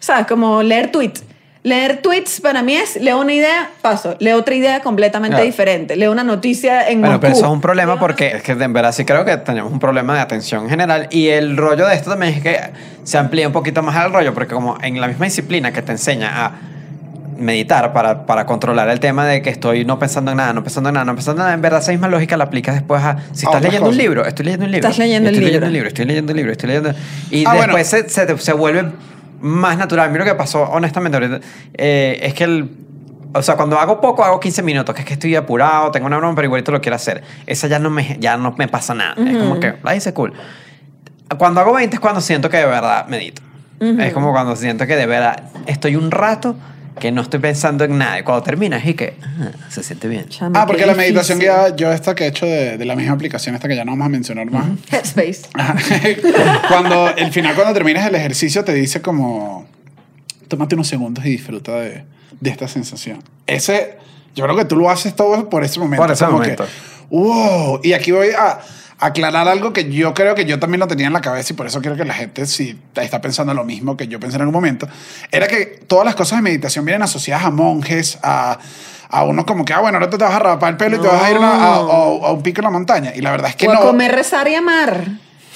[0.00, 1.22] O sea, como leer tweets.
[1.68, 4.16] Leer tweets para mí es, leo una idea, paso.
[4.20, 5.44] Leo otra idea completamente Claro.
[5.46, 5.96] diferente.
[5.96, 7.20] Leo una noticia en Bueno, Moscú.
[7.20, 9.78] pero eso es un problema porque es que en verdad sí creo que tenemos un
[9.78, 12.58] problema de atención en general y el rollo de esto también es que
[13.04, 15.92] se amplía un poquito más al rollo porque como en la misma disciplina que te
[15.92, 16.52] enseña a
[17.36, 20.88] meditar para, para controlar el tema de que estoy no pensando en nada, no pensando
[20.88, 23.18] en nada, no pensando en nada, en verdad esa misma lógica la aplicas después a
[23.32, 24.88] si estás leyendo un libro, estoy leyendo un libro.
[24.88, 25.60] Estás leyendo el estoy libro.
[25.60, 26.94] leyendo un libro, estoy leyendo un libro, estoy leyendo
[27.30, 27.76] y Ah, bueno.
[27.76, 28.86] después se, se, te- se vuelve
[29.40, 30.10] más natural.
[30.10, 31.40] Mira lo que pasó honestamente ahorita
[31.74, 32.70] eh, es que el
[33.34, 36.16] o sea, cuando hago poco, hago 15 minutos, que es que estoy apurado, tengo una
[36.16, 37.22] broma, pero igualito lo quiero hacer.
[37.46, 39.14] Esa ya no me, ya no me pasa nada.
[39.22, 40.32] Es como que, la hice cool.
[41.36, 43.42] Cuando hago 20 es cuando siento que de verdad medito.
[43.80, 46.56] Es como cuando siento que de verdad estoy un rato
[46.98, 48.18] que no estoy pensando en nada.
[48.20, 50.28] Y cuando termina es y que ah, se siente bien.
[50.28, 51.56] Chama, Ah, porque la meditación difícil.
[51.56, 53.92] guiada, yo esta que he hecho de, de la misma aplicación, esta que ya no
[53.92, 54.66] vamos a mencionar más.
[54.90, 55.42] Headspace.
[56.68, 59.66] cuando el final, cuando terminas el ejercicio, te dice como,
[60.48, 62.04] tómate unos segundos y disfruta de,
[62.40, 63.22] de esta sensación.
[63.46, 63.96] Ese,
[64.34, 66.02] yo creo que tú lo haces todo por ese momento.
[66.04, 66.64] Por ese como momento.
[66.64, 67.80] Que, wow.
[67.82, 68.58] Y aquí voy a
[68.98, 71.66] aclarar algo que yo creo que yo también lo tenía en la cabeza y por
[71.66, 74.54] eso quiero que la gente, si está pensando lo mismo que yo pensé en algún
[74.54, 74.88] momento,
[75.30, 78.58] era que todas las cosas de meditación vienen asociadas a monjes, a...
[79.10, 81.06] A uno como que, ah, bueno, ahora te vas a rapar el pelo y te
[81.08, 83.12] vas a ir a, a- a- a un pico en la montaña.
[83.16, 83.78] Y la verdad es que o no.
[83.78, 85.06] a comer, rezar y amar.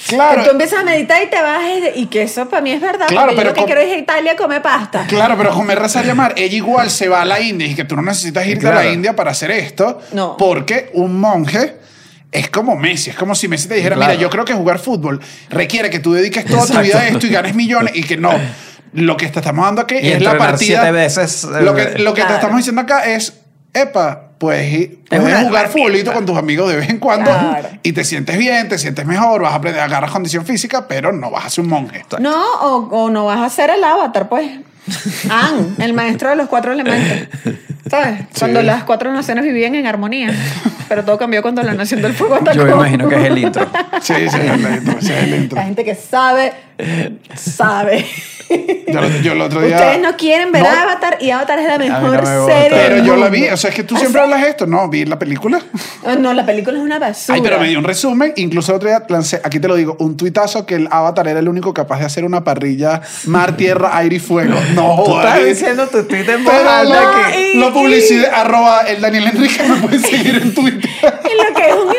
[0.07, 0.39] Claro.
[0.41, 1.61] Que tú empiezas a meditar y te vas
[1.95, 3.05] y- y que eso para mí es verdad.
[3.05, 5.05] Claro, porque yo pero lo que quiero es ir a Italia a comer pasta.
[5.07, 7.95] Claro, pero comer, rezar, llamar, ella igual se va a la India y que tú
[7.95, 8.87] no necesitas irte a Claro.
[8.87, 9.99] la India para hacer esto.
[10.13, 10.35] No.
[10.35, 11.75] Porque un monje
[12.33, 13.11] es como Messi.
[13.11, 14.11] Es como si Messi te dijera, Claro.
[14.11, 17.25] mira, yo creo que jugar fútbol requiere que tú dediques toda tu vida a esto
[17.27, 18.31] y ganes millones y que no.
[18.93, 20.57] Lo que te estamos dando aquí Y es la partida.
[20.81, 22.35] siete veces, eh, lo que, lo que te Claro.
[22.35, 23.33] estamos diciendo acá es,
[23.73, 27.69] epa, pues puedes una jugar futbolito con tus amigos de vez en cuando Claro.
[27.81, 31.31] y te sientes bien, te sientes mejor, vas a aprender, agarras condición física, pero no
[31.31, 32.05] vas a ser un monje.
[32.19, 34.51] No, o, o no vas a ser el avatar, pues.
[35.29, 37.27] An, el maestro de los cuatro elementos.
[37.89, 38.21] ¿Sabes?
[38.37, 40.31] Cuando las cuatro naciones vivían en armonía.
[40.89, 42.57] Pero todo cambió cuando la nación del fuego atacó.
[42.57, 43.69] Yo me imagino que es el intro.
[44.01, 45.55] Sí, sí, es el intro, ese es el intro.
[45.55, 46.53] La gente que sabe,
[47.35, 48.05] sabe.
[49.23, 49.75] Yo, el otro día.
[49.75, 52.61] Ustedes no quieren ver No, Avatar y Avatar es la no mejor me gusta.
[52.61, 52.77] serie.
[52.77, 54.67] Pero yo la vi, o sea, es que tú ¿Ah, siempre hablas esto.
[54.67, 55.59] No, vi la película.
[56.05, 57.35] Ah, No, la película es una basura.
[57.35, 58.33] Ay, pero me dio un resumen.
[58.35, 61.39] Incluso el otro día lancé, aquí te lo digo, un tuitazo que el Avatar era
[61.39, 64.53] el único capaz de hacer una parrilla mar, tierra, aire y fuego.
[64.75, 69.27] No, Tú estás diciendo tu tweet en voz alta que- lo publicidad, arroba el Daniel
[69.27, 70.89] Enrique me pueden seguir en Twitter.
[71.03, 71.93] Lo que es un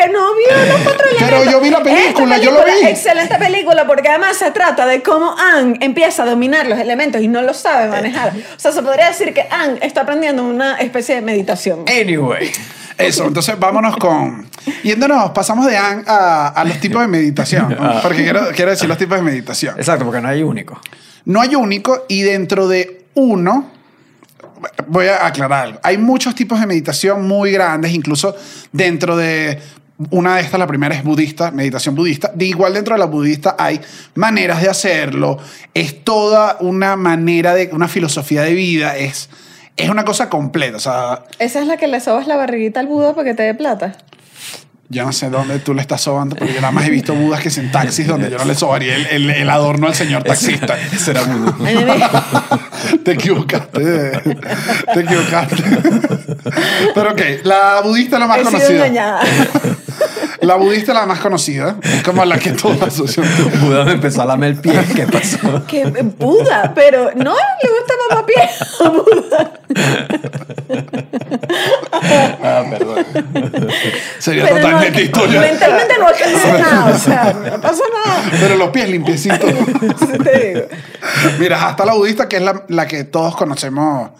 [0.00, 2.86] porque no vio los cuatro Pero yo vi la película, yo lo vi.
[2.86, 7.28] Excelente película porque además se trata de cómo Anne empieza a dominar los elementos y
[7.28, 8.32] no lo sabe manejar.
[8.56, 11.84] O sea, se podría decir que Anne está aprendiendo una especie de meditación.
[11.88, 12.50] Anyway.
[12.98, 14.46] Eso, entonces vámonos con.
[14.82, 17.74] Yéndonos, pasamos de Anne a, a los tipos de meditación.
[17.78, 18.02] ¿no?
[18.02, 19.74] Porque quiero, quiero decir los tipos de meditación.
[19.78, 20.78] Exacto, porque no hay único.
[21.24, 23.70] No hay único y dentro de uno,
[24.86, 25.80] voy a aclarar algo.
[25.82, 28.36] Hay muchos tipos de meditación muy grandes, incluso
[28.72, 29.58] dentro de
[30.10, 32.30] una de estas, la primera es budista, meditación budista.
[32.34, 33.80] De igual dentro de la budista hay
[34.14, 35.38] maneras de hacerlo.
[35.74, 38.96] Es toda una manera de, una filosofía de vida.
[38.96, 39.28] Es,
[39.76, 40.78] es una cosa completa.
[41.38, 43.96] Esa es la que le sobas la barriguita al Buda para que te dé plata.
[44.92, 47.40] Yo no sé dónde tú le estás sobando, porque yo nada más he visto budas
[47.40, 50.24] que es en taxis donde yo no le sobaría el, el- el adorno al señor
[50.24, 50.76] taxista.
[50.92, 51.22] Ese era
[53.04, 53.80] Te equivocaste.
[54.92, 55.56] Te equivocaste.
[56.94, 58.86] Pero ok, la budista es la más He sido conocida.
[58.86, 59.20] engañada.
[60.42, 61.76] La budista es la más conocida.
[61.82, 63.26] Es como la que todos asocian.
[63.60, 64.72] Buda me empezó a lamer el pie.
[64.94, 65.66] ¿Qué pasó?
[65.66, 65.84] Que
[66.18, 68.48] Buda, pero no le gusta mamá pie
[68.80, 69.52] a Buda.
[72.42, 73.04] Ah, perdón.
[74.18, 75.40] Sería Pero no, totalmente historia.
[75.40, 78.22] mentalmente no alcanza nada, o sea, no pasa nada.
[78.40, 79.40] Pero los pies limpiecitos.
[80.00, 80.66] Sí te digo.
[81.38, 84.10] Mira, hasta la budista, que es la, la que todos conocemos.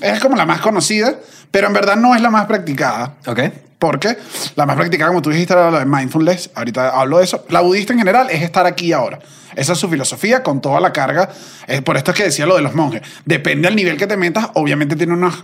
[0.00, 1.14] Es como la más conocida,
[1.50, 3.14] pero en verdad no es la más practicada.
[3.26, 3.40] Ok.
[3.78, 4.16] Porque
[4.54, 6.50] la más practicada, como tú dijiste, era la mindfulness.
[6.54, 7.44] Ahorita hablo de eso.
[7.50, 9.18] La budista en general es estar aquí ahora.
[9.54, 11.30] Esa es su filosofía con toda la carga.
[11.66, 13.02] Es por esto es que decía lo de los monjes.
[13.24, 14.48] Depende del nivel que te metas.
[14.54, 15.34] Obviamente tiene unas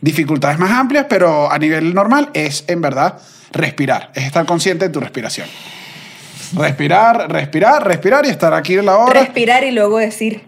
[0.00, 3.18] dificultades más amplias, pero a nivel normal es en verdad
[3.52, 4.10] respirar.
[4.14, 5.48] Es estar consciente de tu respiración.
[6.54, 9.12] Respirar, respirar, respirar y estar aquí en la hora.
[9.12, 10.42] Respirar y luego decir,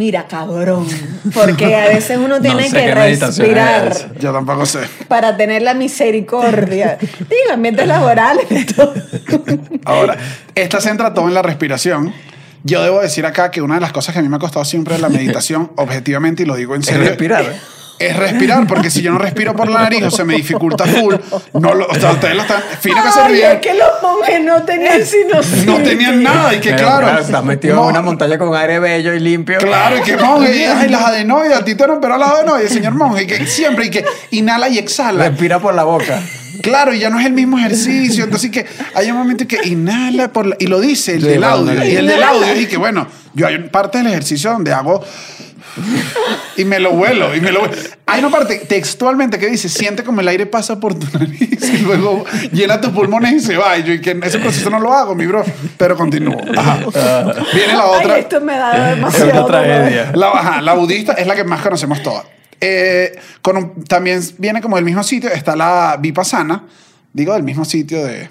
[0.00, 0.86] mira, cabrón.
[1.34, 4.18] Porque a veces uno tiene sé que es respirar.
[4.18, 4.80] Yo tampoco sé.
[5.08, 6.96] para tener la misericordia.
[6.98, 8.94] Digo, ambientes laborales, todo.
[9.84, 10.16] Ahora,
[10.54, 12.14] esta se entra todo en la respiración.
[12.64, 14.64] Yo debo decir acá que una de las cosas que a mí me ha costado
[14.64, 17.44] siempre en la meditación, objetivamente, y lo digo en Es serio, respirar.
[18.00, 21.14] es respirar, porque si yo no respiro por la nariz o se me dificulta full,
[21.52, 24.42] no lo, o sea, ustedes lo están, fina que se ríen, es que los monjes
[24.42, 28.00] no tenían sino no tenían nada, y que Pero, claro, Estás metido no, en una
[28.02, 29.58] montaña con aire bello y limpio.
[29.58, 32.94] Claro, y que monje, y ay, las adenoides, a ti te pero las adenoides, señor
[32.94, 35.28] monje, y que siempre, y que inhala y exhala.
[35.28, 36.20] Respira por la boca.
[36.62, 38.24] Claro, y ya no es el mismo ejercicio.
[38.24, 41.44] Entonces, que hay un momento que inhala por la- y lo dice el Sí, del
[41.44, 41.74] audio.
[41.74, 45.02] no, Y el del audio, y que bueno, yo hay parte del ejercicio donde hago
[46.56, 47.34] y me lo vuelo.
[47.34, 47.74] Y me lo vuelo.
[48.06, 51.78] Hay una parte textualmente que dice: siente como el aire pasa por tu nariz y
[51.78, 53.76] luego llena tus pulmones y se va.
[53.78, 55.44] Y yo, y que ese proceso no lo hago, mi bro,
[55.76, 56.40] pero continúo.
[56.56, 56.78] Ajá.
[57.54, 58.14] Viene la otra.
[58.14, 60.12] Ay, esto me da demasiado tragedia.
[60.14, 62.24] La, ajá, la budista es la que más conocemos todas.
[62.60, 66.64] Eh, con un- también viene como del mismo sitio, está la vipassana,
[67.12, 68.28] digo del mismo sitio de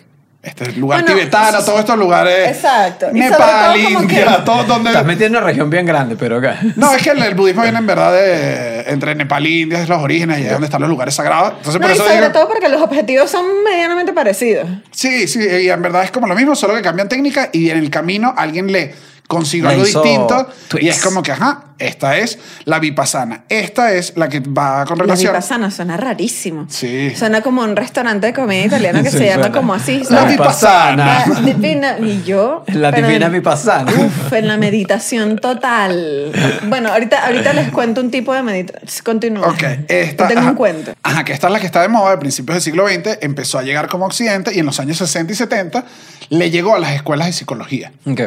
[0.50, 2.50] este lugar Bueno, tibetano, todos estos lugares.
[2.50, 3.08] Exacto.
[3.12, 4.90] Nepal, todo India, que- todos donde.
[4.90, 6.60] Estás metiendo en una región bien grande, pero acá.
[6.76, 9.90] No, es que el, el budismo viene en verdad de, entre Nepal e India, es
[9.90, 11.54] los orígenes y es donde están los lugares sagrados.
[11.58, 14.68] Entonces, No, por y eso sobre digo, todo porque los objetivos son medianamente parecidos.
[14.92, 17.78] Sí, sí, y en verdad es como lo mismo, solo que cambian técnica y en
[17.78, 18.94] el camino alguien le
[19.30, 20.98] consigo Le algo distinto y tweaks.
[20.98, 23.44] es como que, ajá, esta es la vipassana.
[23.48, 25.32] Esta es la que va con La relación.
[25.32, 26.66] vipassana suena rarísimo.
[26.68, 27.14] Sí.
[27.16, 29.56] Suena como un restaurante de comida italiana que Sí, se llama suena.
[29.58, 30.02] como así.
[30.10, 31.26] La vipassana.
[31.28, 32.64] La divina- Y yo.
[32.74, 33.92] La divina en- vipassana.
[33.92, 36.32] Uf, en la meditación total.
[36.68, 39.04] Bueno, ahorita, ahorita les cuento un tipo de meditación.
[39.06, 39.48] Continúa.
[39.48, 40.24] Ok, esta.
[40.28, 40.94] Te tengo ajá, un cuento.
[41.04, 43.60] Ajá, que esta es la que está de moda a principios del siglo XX, empezó
[43.60, 45.86] a llegar como Occidente y en los años 60 y 70
[46.30, 47.92] le llegó a las escuelas de psicología.
[48.08, 48.22] Ok.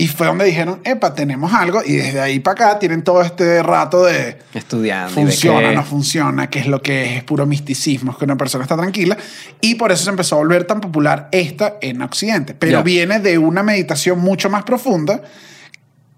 [0.00, 1.82] Y fue donde dijeron, epa, tenemos algo.
[1.84, 5.10] Y desde ahí para acá tienen todo este rato de Estudiando.
[5.10, 8.16] y de funciona, que- no funciona, qué es lo que es, es puro misticismo, es
[8.16, 9.16] que una persona está tranquila.
[9.60, 12.54] Y por eso se empezó a volver tan popular esta en Occidente.
[12.54, 15.20] Pero viene de una meditación mucho más profunda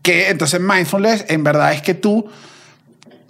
[0.03, 2.27] que entonces mindfulness en verdad es que tú,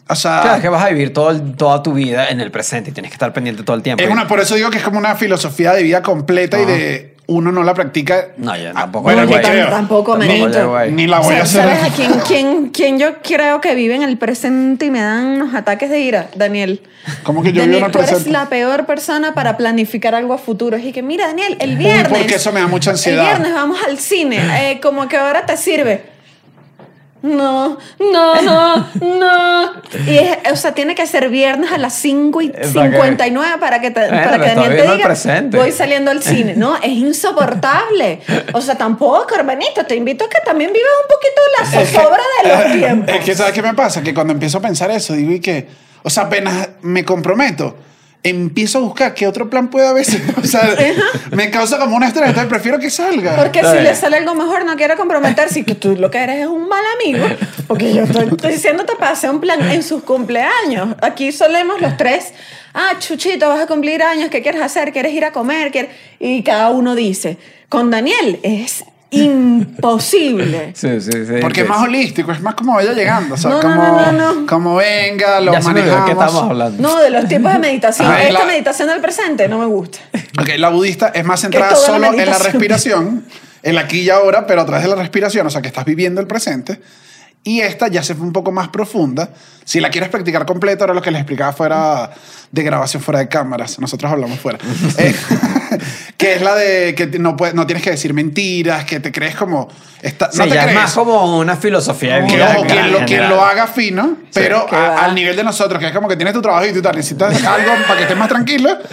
[0.08, 2.50] o sea, Claro, es que vas a vivir todo el- toda tu vida en el
[2.50, 4.02] presente y tienes que estar pendiente todo el tiempo.
[4.02, 6.62] es Y- una, por eso digo que es como una filosofía de vida completa y
[6.64, 6.72] Ajá.
[6.72, 8.28] de uno no la practica.
[8.36, 9.04] No, yo Ah, tampoco.
[9.04, 10.16] bueno, No, yo tampoco,
[10.76, 10.90] ahí.
[10.90, 11.62] Ni la voy a ¿Sabes- hacer.
[11.78, 15.26] ¿Sabes a quién, quién, quién yo creo que vive en el presente y me dan
[15.26, 16.28] unos ataques de ira?
[16.34, 16.82] Daniel.
[17.22, 18.30] ¿Cómo que yo vivo en Daniel, el tú eres presente?
[18.32, 20.76] la peor persona para planificar algo a futuro.
[20.76, 22.08] Y que, mira, Daniel, el Uy, viernes.
[22.08, 23.22] porque eso me da mucha ansiedad.
[23.24, 24.38] El viernes vamos al cine.
[24.72, 26.02] Eh, como que ahora te sirve.
[27.22, 29.72] No, no, no, no.
[30.06, 33.56] Y es, o sea, tiene que ser viernes a las 5 y Para que- 59
[33.60, 35.56] para que, te- Bueno, para que Daniel te diga, presente.
[35.58, 36.54] voy saliendo al cine.
[36.56, 38.20] No, es insoportable.
[38.52, 42.48] O sea, tampoco, hermanito, te invito a que también vivas un poquito la zozobra de
[42.48, 43.14] los tiempos.
[43.20, 44.02] Es que, ¿sabes qué me pasa?
[44.02, 45.68] Que cuando empiezo a pensar eso, digo, y que,
[46.02, 47.76] o sea, apenas me comprometo,
[48.22, 50.06] empiezo a buscar qué otro plan puede haber.
[50.42, 50.74] O sea,
[51.32, 53.36] me causa como una estrés, entonces prefiero que salga.
[53.36, 56.40] Porque si le sale algo mejor, no quiere comprometerse y que tú lo que eres
[56.40, 57.26] es un mal amigo.
[57.68, 60.96] Porque yo estoy, estoy diciéndote para hacer un plan en sus cumpleaños.
[61.02, 62.32] Aquí solemos los tres.
[62.72, 64.30] Ah, Chuchito, vas a cumplir años.
[64.30, 64.92] ¿Qué quieres hacer?
[64.92, 65.70] ¿Quieres ir a comer?
[65.70, 67.36] ¿Quieres-?" Y cada uno dice.
[67.68, 70.72] Con Daniel es imposible.
[70.80, 71.32] Sí, sí, sí.
[71.40, 73.34] Porque es más holístico, es más como vaya llegando.
[73.34, 74.46] O sea, No, no, como, no, no, no.
[74.46, 76.04] como venga, lo Ya manejamos.
[76.06, 76.82] qué estamos hablando.
[76.82, 78.08] No, de los tiempos de meditación.
[78.10, 79.98] Ah, es Esta la- meditación del presente no me gusta.
[80.40, 83.24] Ok, la budista es más centrada solo en la respiración,
[83.62, 86.20] el aquí y ahora, pero a través de la respiración, o sea, que estás viviendo
[86.20, 86.80] el presente.
[87.42, 89.30] Y esta ya se fue un poco más profunda.
[89.64, 92.10] Si la quieres practicar completa, ahora lo que les explicaba fuera
[92.52, 93.78] de grabación fuera de cámaras.
[93.78, 94.58] Nosotros hablamos fuera.
[94.98, 95.14] Eh,
[96.20, 99.34] que es la de que no, puedes, no tienes que decir mentiras, que te crees
[99.34, 99.68] como...
[100.02, 100.80] Está, Sí, no te ya es crees.
[100.80, 102.50] más como una filosofía de Que, vida.
[102.54, 105.78] ojo, en quien, lo, quien lo haga fino, pero que a- al nivel de nosotros,
[105.78, 108.16] que es como que tienes tu trabajo y tú tal, necesitas algo para que estés
[108.16, 108.78] más tranquilo.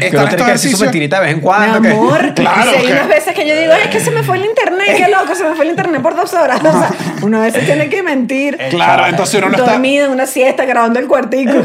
[0.00, 0.80] Que Están estos que ejercicios.
[0.80, 1.80] mentirita de vez en cuando.
[1.80, 4.00] Mi que- amor, Claro, y si hay que- unas veces que yo digo, es que
[4.00, 6.58] se me fue el internet, qué loco, se me fue el internet por dos horas.
[6.60, 6.90] O sea,
[7.22, 8.56] uno a veces tiene que mentir.
[8.70, 9.72] Claro, entonces uno no está...
[9.72, 11.52] Dormida en una siesta grabando el cuartico.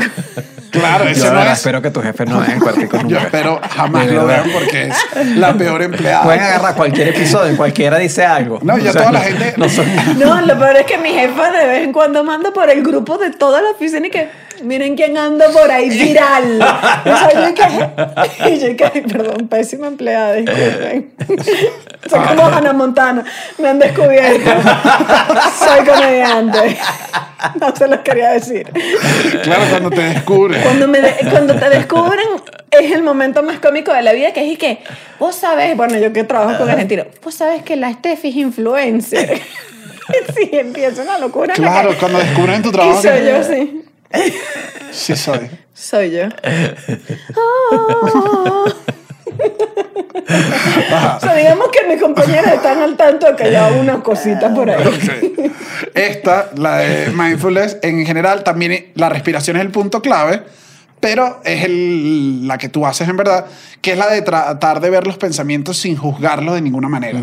[0.71, 1.51] Claro, Yo ese no es...
[1.53, 3.19] espero que tu jefe no vea en cuartico Yo nunca.
[3.23, 6.23] espero jamás lo vean porque es la peor empleada.
[6.23, 8.59] Pueden agarrar cualquier episodio, cualquiera dice algo.
[8.61, 9.87] No, ya toda la gente- no son-
[10.19, 13.17] No, lo peor es que mi jefa de vez en cuando manda por el grupo
[13.17, 14.29] de toda la oficina y que
[14.63, 16.59] miren quién anda por ahí viral.
[17.49, 17.63] Y que,
[18.49, 21.11] y yo y que, perdón, pésima empleada, disculpen.
[22.09, 23.23] Soy como Hannah Montana,
[23.57, 24.49] me han descubierto.
[25.57, 26.77] Soy comediante.
[27.59, 28.67] No se los quería decir.
[29.43, 30.61] Claro, cuando te descubres.
[30.63, 32.27] Cuando, me de- cuando te descubren
[32.71, 34.79] es el momento más cómico de la vida, que es y que
[35.19, 39.41] vos sabés, bueno, yo que trabajo con argentinos, vos sabés que la Steffi es influencer.
[40.35, 41.53] sí, empieza una locura.
[41.53, 43.01] Claro, que- cuando descubren tu Y trabajo.
[43.01, 43.85] soy que- yo, sí.
[44.91, 45.49] Sí, soy.
[45.73, 46.23] Soy yo.
[51.15, 54.53] o sea, digamos que mis compañeras están al tanto de que yo hago unas cositas
[54.53, 54.83] por ahí.
[55.93, 60.41] Esta, la de mindfulness, en general también la respiración es el punto clave,
[60.99, 63.45] pero es el- la que tú haces en verdad,
[63.81, 67.19] que es la de tratar de ver los pensamientos sin juzgarlos de ninguna manera.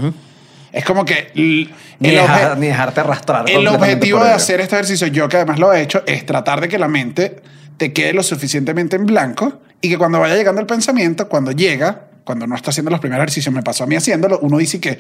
[0.73, 1.63] Es como que Ni,
[2.11, 3.49] el, dejar- obje- ni dejarte arrastrar.
[3.51, 4.37] el objetivo de ello.
[4.37, 7.43] hacer este ejercicio, yo que además lo he hecho, es tratar de que la mente
[7.77, 12.07] te quede lo suficientemente en blanco y que cuando vaya llegando el pensamiento, cuando llega,
[12.25, 14.99] cuando no está haciendo los primeros ejercicios, me pasó a mí haciéndolo, uno dice que,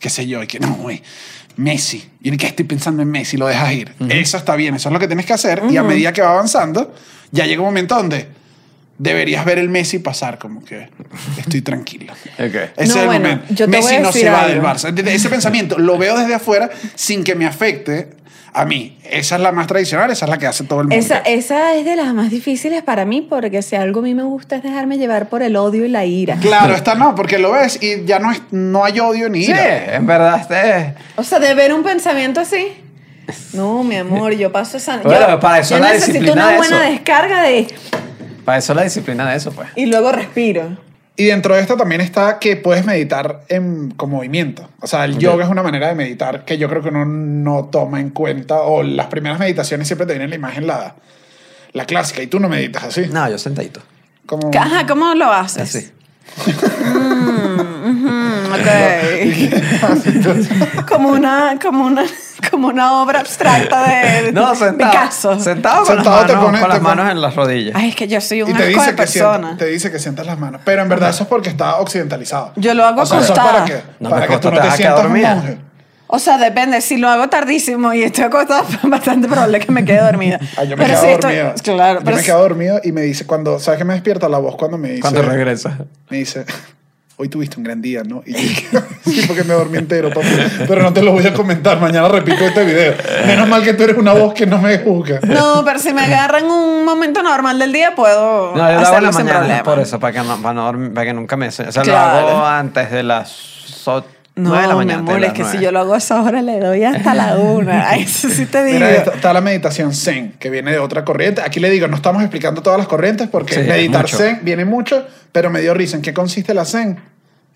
[0.00, 1.02] qué sé yo, y que no, güey,
[1.56, 3.94] Messi, y ni que estoy pensando en Messi, lo dejas ir.
[4.08, 6.30] Eso está bien, eso es lo que tienes que hacer y a medida que va
[6.30, 6.94] avanzando,
[7.30, 8.28] ya llega un momento donde
[8.98, 10.88] deberías ver el Messi pasar como que
[11.38, 12.12] estoy tranquilo.
[12.38, 12.54] Ok.
[12.54, 13.44] Ese No, es el bueno, momento.
[13.54, 14.54] yo te Messi voy a no se va algo.
[14.54, 15.08] del Barça.
[15.08, 18.10] Ese pensamiento lo veo desde afuera sin que me afecte
[18.52, 18.98] a mí.
[19.04, 20.96] Esa es la más tradicional, esa es la que hace todo el mundo.
[21.04, 24.22] Esa, esa es de las más difíciles para mí porque si algo a mí me
[24.22, 26.36] gusta es dejarme llevar por el odio y la ira.
[26.40, 29.50] Claro, esta no, porque lo ves y ya no, es, no hay odio ni Sí,
[29.52, 29.96] ira.
[29.96, 30.40] en verdad.
[30.40, 32.68] Este, O sea, de ver un pensamiento así.
[33.52, 34.98] No, mi amor, yo paso esa.
[34.98, 36.92] Bueno, yo, para eso yo necesito una buena eso.
[36.92, 37.66] descarga de.
[38.46, 39.68] Para eso la disciplina de eso, pues.
[39.74, 40.78] Y luego respiro.
[41.16, 44.68] Y dentro de esto también está que puedes meditar en, con movimiento.
[44.80, 47.64] O sea, el yoga es una manera de meditar que yo creo que uno no
[47.64, 48.60] toma en cuenta.
[48.60, 50.94] O las primeras meditaciones siempre te viene la imagen, la,
[51.72, 52.22] la clásica.
[52.22, 53.06] Y tú no meditas así.
[53.10, 53.80] No, yo sentadito.
[54.26, 55.62] Como, Ajá, ¿cómo lo haces?
[55.62, 55.90] Así.
[57.16, 58.68] Mm, ok.
[60.88, 62.02] como una, como una,
[62.50, 64.90] como una obra abstracta de, No, sentado.
[64.92, 65.38] Picasso.
[65.40, 67.74] Sentado con Sentado las te manos, pones- con te las manos pones- en las rodillas.
[67.76, 69.56] Ay, es que yo soy un y te asco dice, de que sien- persona.
[69.56, 70.60] te dice que sientas las manos.
[70.64, 72.52] Pero en verdad eso es porque está occidentalizado.
[72.56, 73.64] Yo lo hago o sea, eso es acostada.
[73.64, 75.58] para que, No, para me que tú no te te sientas un monje.
[76.08, 76.80] O sea, depende.
[76.80, 80.38] Si lo hago tardísimo y estoy acostada, bastante probable que me quede dormida.
[80.56, 81.54] Ah, yo me pero quedo si estoy, dormido.
[81.62, 84.28] claro, yo pero me si- quedo dormido y me dice cuando, ¿sabes qué me despierta
[84.28, 85.00] la voz cuando me dice?
[85.00, 85.78] Cuando regresa.
[86.08, 86.44] Me dice,
[87.16, 88.22] hoy tuviste un gran día, ¿no?
[88.26, 90.28] Y yo sí, porque me dormí entero, papi.
[90.68, 92.94] Pero no te lo voy a comentar, mañana repito este video.
[93.26, 95.18] Menos mal que tú eres una voz que no me juzga.
[95.22, 98.72] No, pero si me agarran un momento normal del día, puedo No, yo lo hago
[98.78, 101.36] en hacerlo la mañana por eso, para que, no, para, no dormir- para que nunca
[101.36, 101.48] me...
[101.48, 102.20] O sea, Claro.
[102.20, 104.04] lo hago antes de las so-
[104.36, 104.98] No, de la mi mañana.
[105.00, 107.14] antes amor, de es que si yo lo hago a esa hora, le doy hasta
[107.14, 107.88] la una.
[107.88, 108.78] Ay, eso sí te digo.
[108.78, 111.40] Mira, está la meditación Zen, que viene de otra corriente.
[111.40, 114.18] Aquí le digo, no estamos explicando todas las corrientes porque Sí, meditar mucho.
[114.18, 115.96] Zen viene mucho, pero me dio risa.
[115.96, 117.00] ¿En qué consiste la Zen?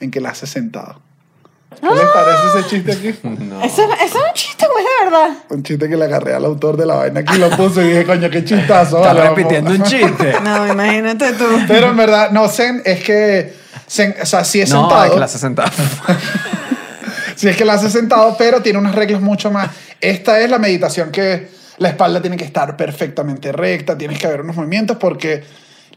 [0.01, 1.03] En que la haces sentado.
[1.81, 3.19] ¿Qué les parece ese chiste aquí?
[3.41, 3.61] No.
[3.63, 5.29] Eso, eso es un chiste, güey, de verdad.
[5.51, 8.05] Un chiste que le agarré al autor de la vaina aquí, lo puse y dije,
[8.07, 8.97] coño, qué chistazo.
[8.99, 9.37] Estás vale, vamos.
[9.37, 10.35] repitiendo un chiste.
[10.43, 11.45] No, imagínate tú.
[11.69, 13.55] Pero en verdad, no, Zen es que,
[13.89, 15.05] Zen, o sea, sí es no, sentado.
[15.05, 15.71] es que la hace sentado.
[17.41, 19.71] Sí es que la hace sentado, pero tiene unas reglas mucho más.
[19.99, 21.49] Esta es la meditación que
[21.79, 25.43] la espalda tiene que estar perfectamente recta, tienes que haber unos movimientos porque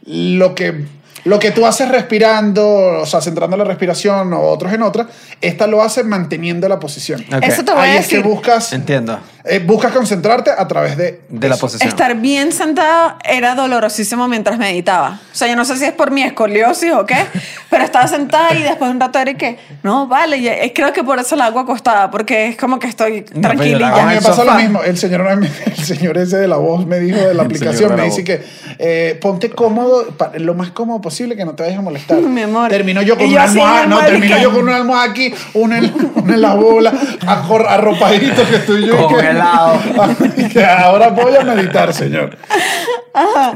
[0.06, 0.86] lo que,
[1.26, 2.66] lo que tú haces respirando,
[3.02, 5.10] o sea, centrando la respiración o otros en otra,
[5.42, 7.26] esta lo hace manteniendo la posición.
[7.42, 8.32] Eso te voy Ahí a es que decir.
[8.32, 9.20] buscas, Entiendo.
[9.46, 11.90] Eh, buscas concentrarte a través de, De la posición.
[11.90, 15.20] Estar bien sentada era dolorosísimo mientras meditaba.
[15.32, 17.18] O sea, yo no sé si es por mi escoliosis o qué,
[17.70, 20.72] pero estaba sentada y después de un rato era y que, no, vale, y, eh,
[20.74, 23.60] creo que por eso la hago acostada, porque es como que estoy No, A mí
[23.60, 24.82] me el pasa lo mismo.
[24.82, 25.28] El señor,
[25.66, 28.26] el señor ese de la voz me dijo de la aplicación, me la dice voz.
[28.26, 28.42] que
[28.80, 32.18] eh, ponte cómodo, lo más cómodo posible, que no te vayas a molestar.
[32.22, 32.70] Mi amor.
[32.70, 35.04] Termino yo con Y una yo almohada, la no, termino ¿y yo con una almohada
[35.12, 36.94] aquí, una en, una en la bola,
[37.28, 39.10] arropadito que estoy yo.
[40.80, 42.38] ahora voy a meditar, señor.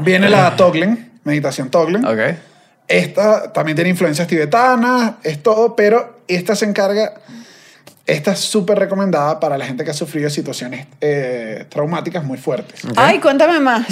[0.02, 2.04] Viene la Toglen, meditación Toglen.
[2.04, 2.20] Ok.
[2.86, 7.14] Esta también tiene influencias tibetanas, es todo, pero esta se encarga,
[8.06, 12.80] esta es súper recomendada para la gente que ha sufrido situaciones eh, traumáticas muy fuertes.
[12.96, 13.86] Ay, cuéntame más.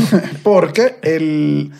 [0.42, 1.72] Porque el,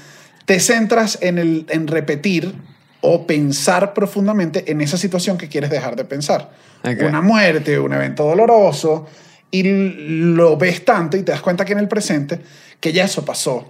[0.47, 2.55] te centras en, el, en repetir
[3.03, 6.51] o pensar profundamente en esa situación que quieres dejar de pensar.
[6.85, 7.03] Ok.
[7.07, 9.07] Una muerte, un evento doloroso,
[9.53, 12.41] y lo ves tanto y te das cuenta que en el presente,
[12.81, 13.69] que ya eso pasó,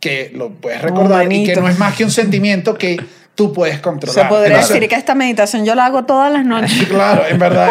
[0.00, 3.00] que lo puedes recordar y que no es más que un sentimiento que
[3.36, 4.28] tú puedes Se controlar.
[4.28, 6.88] podría Entonces, decir que esta meditación yo la hago todas las noches.
[6.88, 7.70] Claro, en verdad.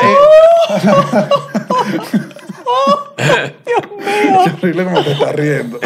[3.17, 5.80] eh, Qué horrible como te estás riendo.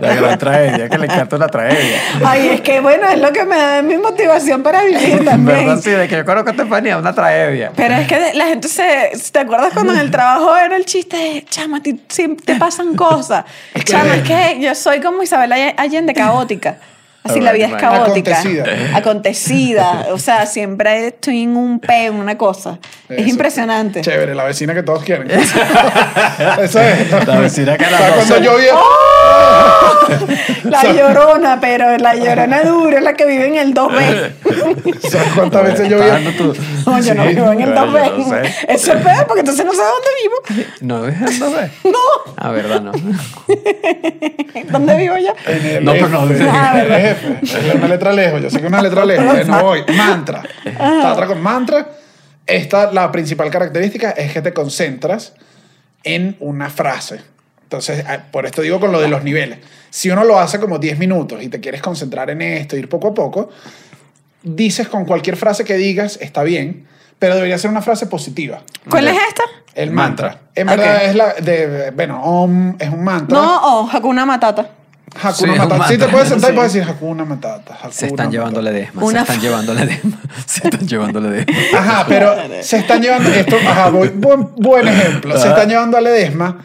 [0.00, 1.98] La gran tragedia, que le encanta la tragedia.
[2.24, 5.58] Ay, es que bueno, es lo que me da mi motivación para vivir también.
[5.66, 7.70] verdad, sí, de que yo conozco a Estefanía, una tragedia.
[7.76, 9.12] Pero es que la gente se...
[9.30, 13.44] ¿Te acuerdas cuando en el trabajo era el chiste de, chama, sí te pasan cosas?
[13.84, 16.78] Chama, es que yo soy como Isabel All- Allende, caótica.
[17.24, 18.32] Así la vida es Right, caótica.
[18.40, 18.96] Acontecida.
[18.96, 20.06] Acontecida.
[20.12, 22.78] O sea, siempre estoy en un pe, en una cosa.
[23.08, 24.00] Es impresionante.
[24.00, 25.30] Chévere, la vecina que todos quieren.
[26.60, 27.26] Eso es.
[27.26, 28.64] La vecina que a las O sea, cuando 12 yo vi...
[30.64, 34.32] La llorona, pero la llorona dura es la que vive en el 2B.
[35.08, 36.02] ¿Sabes cuántas veces yo vi?
[36.04, 36.54] Está dando tu-
[36.86, 38.08] No, yo no vivo en el bueno, 2B.
[38.10, 38.42] yo no sé.
[38.68, 40.66] Eso es peor porque entonces no sé dónde vivo.
[40.80, 41.70] No, no sé.
[41.84, 41.98] No.
[42.36, 42.92] Ah, verdad, no.
[44.70, 45.32] ¿Dónde vivo yo?
[45.46, 47.38] En el No, pero no, F, dice- Ah, en el F.
[47.42, 48.42] Es una letra lejos.
[48.42, 49.46] Yo sé que es una letra lejos.
[49.46, 49.84] No voy.
[49.96, 50.42] Mantra.
[50.64, 51.88] Está otra con mantra.
[52.46, 55.34] Esta, la principal característica es que te concentras
[56.04, 57.20] en una frase.
[57.62, 59.58] Entonces, ah, por esto digo con lo de los niveles.
[59.88, 63.08] Si uno lo hace como 10 minutos y te quieres concentrar en esto, ir poco
[63.08, 63.48] a poco,
[64.42, 66.86] dices con cualquier frase que digas, está bien,
[67.18, 68.62] pero debería ser una frase positiva.
[68.90, 69.42] ¿Cuál es esta?
[69.74, 70.28] El Mantra.
[70.28, 70.48] mantra.
[70.54, 71.02] En verdad Ok.
[71.04, 73.38] es la de, bueno, Om es un mantra.
[73.38, 74.68] No, o Hakuna Matata.
[75.14, 75.88] Hakuna Sí, Matata.
[75.88, 76.52] Sí, te puedes sentar Sí.
[76.52, 77.74] y puedes decir Hakuna Matata.
[77.74, 79.02] Hakuna Se están llevando Ledesma.
[79.04, 80.18] Una Se están llevando Ledesma.
[80.46, 81.54] Se están llevando Ledesma.
[81.78, 85.38] Ajá, pero se están llevando esto, ajá, voy- buen, buen ejemplo.
[85.38, 86.58] Se están llevando a Ledesma,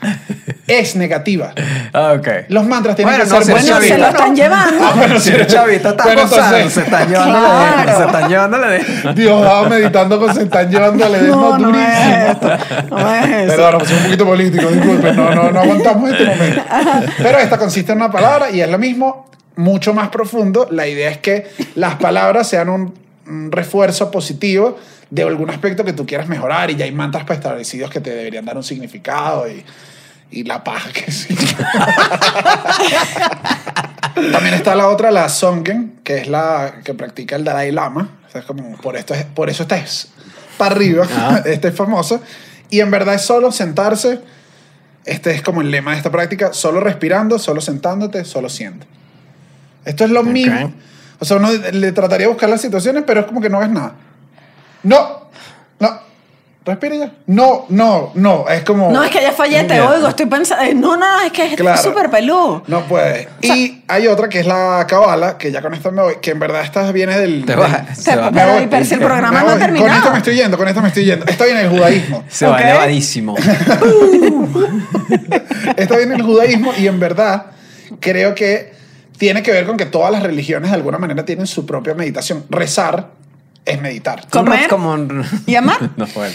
[0.67, 1.53] es negativa.
[1.93, 2.27] Ah, ok.
[2.49, 3.97] Los mantras tienen Bueno, que no, ser Bueno, se chavita.
[3.97, 4.83] lo están llevando.
[4.85, 6.57] Ah, bueno, Si eres chavita, estás Bueno, gozando.
[6.57, 7.97] entonces- Se están llevando Claro.
[7.97, 9.13] Se están llevando.
[9.13, 11.87] Dios dado meditando con se están llevando a Ledesma No, no durísimo.
[11.89, 12.47] es esto.
[12.89, 13.55] No es eso.
[13.55, 16.61] Perdón, pusimos un poquito político, disculpen, no, no, no aguantamos este momento.
[17.17, 19.25] Pero esta consiste en una palabra y es lo mismo.
[19.55, 22.93] mucho más profundo, la idea es que las palabras sean un,
[23.25, 24.77] un refuerzo positivo
[25.09, 28.45] de algún aspecto que tú quieras mejorar y ya hay mantras preestablecidos que te deberían
[28.45, 29.65] dar un significado y,
[30.31, 31.35] y la paja que sí.
[34.31, 38.19] También está la otra, la Songen, que es la que practica el Dalai Lama.
[38.27, 40.09] O sea, es como, por, esto es, por eso esta es
[40.57, 41.41] para arriba, Ah.
[41.45, 42.21] este es famoso.
[42.69, 44.19] Y en verdad es solo sentarse.
[45.05, 48.85] Este es como el lema de esta práctica, solo respirando, solo sentándote, solo siendo.
[49.85, 50.73] Esto es lo mismo.
[51.19, 53.69] O sea, uno le trataría de buscar las situaciones, pero es como que no ves
[53.69, 53.95] nada.
[54.83, 55.29] No,
[55.79, 56.06] no.
[56.67, 57.11] Respira ya.
[57.27, 58.45] No, no, no.
[58.49, 58.91] Es como.
[58.91, 60.63] No, es que ya fallé, te oigo, estoy pensando.
[60.65, 61.81] eh, No, no, es que es Claro.
[61.81, 62.61] súper peludo.
[62.67, 63.29] No puede.
[63.41, 66.39] Y hay otra que es la cabala, que ya con esta me voy, que en
[66.39, 67.45] verdad esta viene del.
[67.45, 68.67] Te del- va, se va, Pero, me voy.
[68.69, 69.87] pero si el programa no ha terminado.
[69.87, 71.25] Con esto me estoy yendo, con esto me estoy yendo.
[71.25, 72.23] Está bien el judaísmo.
[72.27, 73.35] se va elevadísimo.
[75.77, 77.45] Está bien el judaísmo y en verdad
[77.99, 78.73] creo que
[79.17, 82.45] tiene que ver con que todas las religiones de alguna manera tienen su propia meditación.
[82.49, 83.11] Rezar
[83.67, 84.21] es meditar.
[84.29, 84.67] Comer.
[84.67, 84.97] Como
[85.45, 85.77] ¿Y amar?
[85.97, 86.33] No, bueno.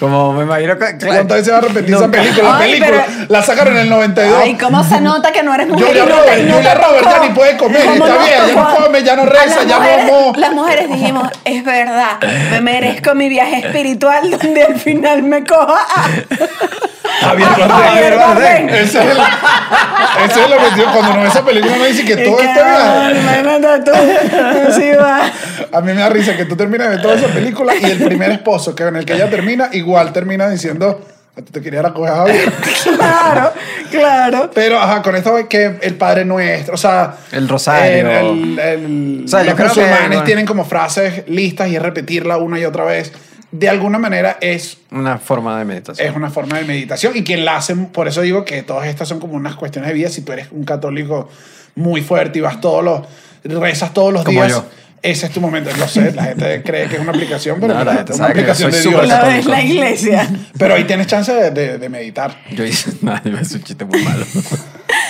[0.00, 0.96] Como me imagino que.
[0.96, 2.42] claro, ¿Cuántas veces va a repetir esa película?
[2.50, 4.40] La Ay, película pero- la sacaron en el 92.
[4.42, 5.86] Ay, ¿cómo se nota que no eres mujer?
[5.88, 8.24] Julia no te- Roberts, no Julia te Roberts ya ni puede comer, ¿Cómo está nos
[8.24, 10.32] bien, ya no come, ya no reza, las ya mujeres- mamó.
[10.36, 12.18] Las mujeres dijimos, es verdad,
[12.50, 15.86] me merezco mi viaje espiritual donde al final me coja.
[17.20, 18.68] Javier Bardem.
[18.68, 20.86] Ese es el, ese es el objetivo.
[20.92, 22.44] Cuando uno ve esa película, uno dice que todo que,
[24.72, 25.22] sí va.
[25.72, 28.30] A mí me da risa que tú terminas de toda esa película y el primer
[28.30, 31.00] esposo que en el que ella termina, igual termina diciendo,
[31.36, 32.52] "A ti te quería la coger a Javier.
[32.96, 33.52] Claro,
[33.90, 34.50] claro.
[34.54, 37.14] Pero, ajá, con esto que el Padre Nuestro, o sea...
[37.32, 38.10] El rosario.
[38.10, 40.24] El, el- el- O sea, los musulmanes bueno.
[40.24, 43.12] tienen como frases listas y es repetirla una y otra vez.
[43.50, 46.06] De alguna manera es, Una forma de meditación.
[46.08, 49.08] es una forma de meditación y quien la hacen, por eso digo que todas estas
[49.08, 50.10] son como unas cuestiones de vida.
[50.10, 51.30] Si tú eres un católico
[51.74, 53.00] muy fuerte y vas todos los,
[53.44, 54.64] rezas todos los Como días, yo.
[55.02, 55.70] Ese es tu momento.
[55.78, 58.18] Lo sé, la gente cree que es una aplicación, pero No, no, la gente es
[58.18, 58.92] una yo aplicación de Dios.
[58.94, 60.28] súper La, iglesia.
[60.58, 62.36] Pero ahí tienes chance de, de- de meditar.
[62.50, 62.92] Yo hice.
[63.02, 64.24] No, a decir un chiste muy malo.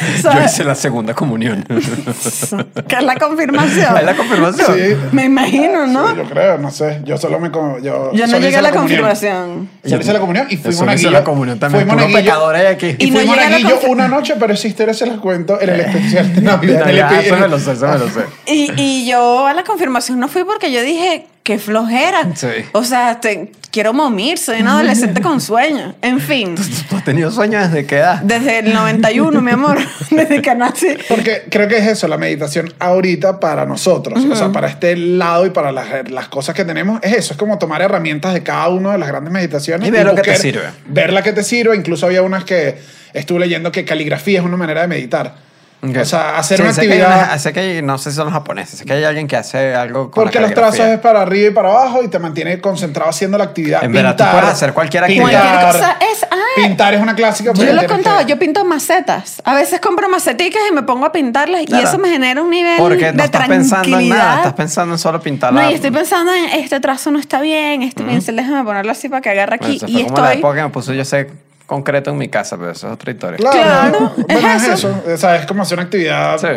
[0.22, 1.64] Yo hice la segunda comunión.
[2.88, 3.96] Que es la confirmación.
[3.96, 4.66] ¿Es la confirmación?
[4.76, 4.96] Sí.
[5.12, 6.08] Me imagino, ¿no?
[6.08, 7.00] Sí, yo creo, no sé.
[7.04, 7.50] Yo solo me...
[7.50, 9.68] Yo, Yo no solo llegué hice a la confirmación.
[9.84, 11.10] Solo hice la comunión y fui hice monaguillo.
[11.10, 11.84] la comunión también.
[11.86, 12.18] Fui monaguillo.
[12.18, 12.96] pecador hay aquí.
[12.98, 15.80] Y, Y no fui monaguillo una noche, pero esa historia se las cuento en el
[15.80, 16.86] especial de Navidad.
[16.88, 18.20] epi- eso me lo sé, eso me lo sé.
[18.46, 22.28] Y, y yo a la confirmación no fui porque yo dije, qué flojera.
[22.34, 22.48] Sí.
[22.72, 25.94] O sea, te- quiero momir, soy una adolescente con sueños.
[26.02, 26.54] En fin,
[26.90, 28.20] ¿Tú has tenido sueños desde qué edad?
[28.22, 29.78] desde el 91, mi amor,
[30.10, 30.88] desde que nací.
[31.08, 35.46] Porque creo que es eso, la meditación ahorita para nosotros, o sea, para este lado
[35.46, 38.68] y para las, las cosas que tenemos, es eso, es como tomar herramientas de cada
[38.68, 40.64] una de las grandes meditaciones Y ver lo que te sirve.
[40.86, 42.76] Ver la que te sirve, incluso había unas que
[43.14, 45.47] estuve leyendo que caligrafía es una manera de meditar.
[45.80, 47.24] O sea, hacer Sí, una que actividad...
[47.28, 49.36] una- sé que hay- no sé si son los japoneses, sé que hay alguien que
[49.36, 52.18] hace algo con Porque la los trazos es para arriba y para abajo y te
[52.18, 53.84] mantiene concentrado haciendo la actividad.
[53.84, 55.40] En verdad, tú puedes hacer cualquier actividad.
[55.40, 56.36] Cualquier cosa es- ah.
[56.56, 57.52] pintar es una clásica.
[57.54, 59.40] Yo lo he contado, que- yo pinto macetas.
[59.44, 61.84] A veces compro maceticas y me pongo a pintarlas Claro.
[61.84, 64.36] y eso me genera un nivel Porque no de estás pensando en nada, tranquilidad.
[64.38, 67.40] estás pensando en solo pintar No, la- y estoy pensando en este trazo no está
[67.40, 69.76] bien, este pincel déjame ponerlo así para que agarre aquí.
[69.76, 70.38] y fue como la estoy.
[70.40, 71.30] época que me puse yo sé
[71.68, 73.36] concreto en mi casa, pero eso es otra historia.
[73.36, 74.88] Claro, Claro, bueno, es es eso.
[74.90, 75.12] eso.
[75.14, 76.48] O sea, es como hacer una actividad Sí.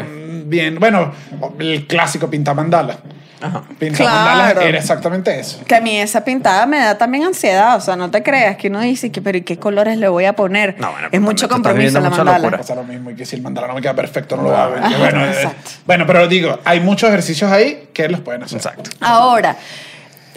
[0.45, 0.79] bien.
[0.79, 1.11] Bueno,
[1.59, 2.97] el clásico pintar mandala.
[3.43, 3.63] Ajá.
[3.77, 4.15] Pintar Claro.
[4.39, 5.59] mandala era exactamente eso.
[5.65, 8.67] Que a mí esa pintada me da también ansiedad, o sea, no te creas que
[8.69, 10.75] uno dice que, pero ¿y qué colores le voy a poner?
[10.79, 12.37] No, bueno, es mucho compromiso la mandala.
[12.39, 12.57] locura.
[12.59, 14.59] Pasa lo mismo y que si el mandala no me queda perfecto, no lo voy
[14.59, 14.97] a ver.
[14.97, 15.71] Bueno, eh, exacto.
[15.87, 18.57] bueno, pero digo, hay muchos ejercicios ahí que los pueden hacer.
[18.57, 18.91] Exacto.
[19.01, 19.55] Ahora,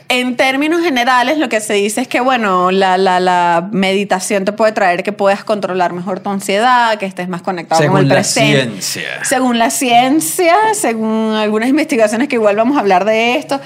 [0.08, 4.52] en términos generales, lo que se dice es que, bueno, la, la, la meditación te
[4.52, 8.08] puede traer que puedas controlar mejor tu ansiedad, que estés más conectado con Según el
[8.08, 8.62] la presente.
[8.62, 9.24] ciencia.
[9.24, 13.60] Según la ciencia, según algunas investigaciones que igual vamos a hablar de esto.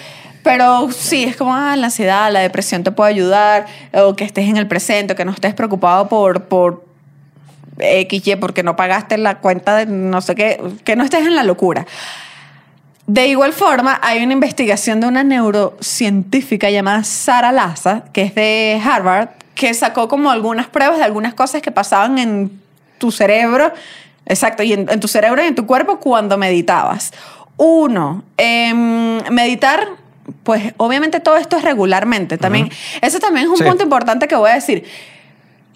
[0.44, 4.48] Pero sí, es como ah, la ansiedad, la depresión te puede ayudar, o que estés
[4.48, 6.84] en el presente, o que no estés preocupado por, por
[7.78, 11.42] XY, porque no pagaste la cuenta de no sé qué, que no estés en la
[11.42, 11.86] locura.
[13.08, 18.78] De igual forma, hay una investigación de una neurocientífica llamada Sara Laza, que es de
[18.84, 22.60] Harvard, que sacó como algunas pruebas de algunas cosas que pasaban en
[22.98, 23.72] tu cerebro,
[24.26, 27.12] exacto, y en, en tu cerebro y en tu cuerpo cuando meditabas.
[27.56, 29.88] Uno, em, meditar,
[30.42, 32.70] pues obviamente todo esto es regularmente también.
[33.00, 33.64] Eso también es un Sí.
[33.64, 34.84] punto importante que voy a decir.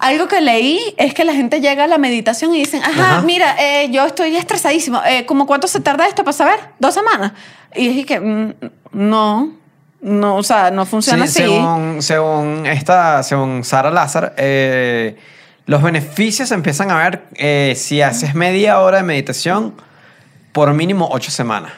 [0.03, 3.23] Algo que leí es que la gente llega a la meditación y dicen, ajá, Ajá.
[3.23, 5.01] mira, eh, yo estoy estresadísimo.
[5.07, 6.59] Eh, ¿Cómo cuánto se tarda esto para saber?
[6.81, 7.31] ¿Dos semanas?
[7.77, 8.55] Y dije que mm,
[8.91, 9.53] no,
[10.01, 11.53] no, o sea, no funciona Sí, así.
[11.53, 15.17] Según, según, esta, según Sara Lázaro, eh,
[15.67, 19.73] los beneficios se empiezan a ver eh, si haces media hora de meditación
[20.51, 21.73] por mínimo ocho semanas.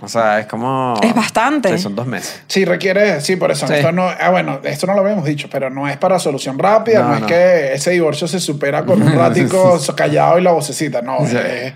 [0.00, 0.94] O sea, es como...
[1.02, 1.68] Es bastante.
[1.76, 2.42] Sí, son dos meses.
[2.48, 3.66] Sí, requiere, sí, por eso.
[3.68, 3.74] Sí.
[3.74, 7.02] Esto no, ah, bueno, esto no lo habíamos dicho, pero no es para solución rápida,
[7.02, 7.26] no, No, es no.
[7.26, 11.36] que ese divorcio se supera con un ratico callado y la vocecita, no, Sí.
[11.36, 11.72] es,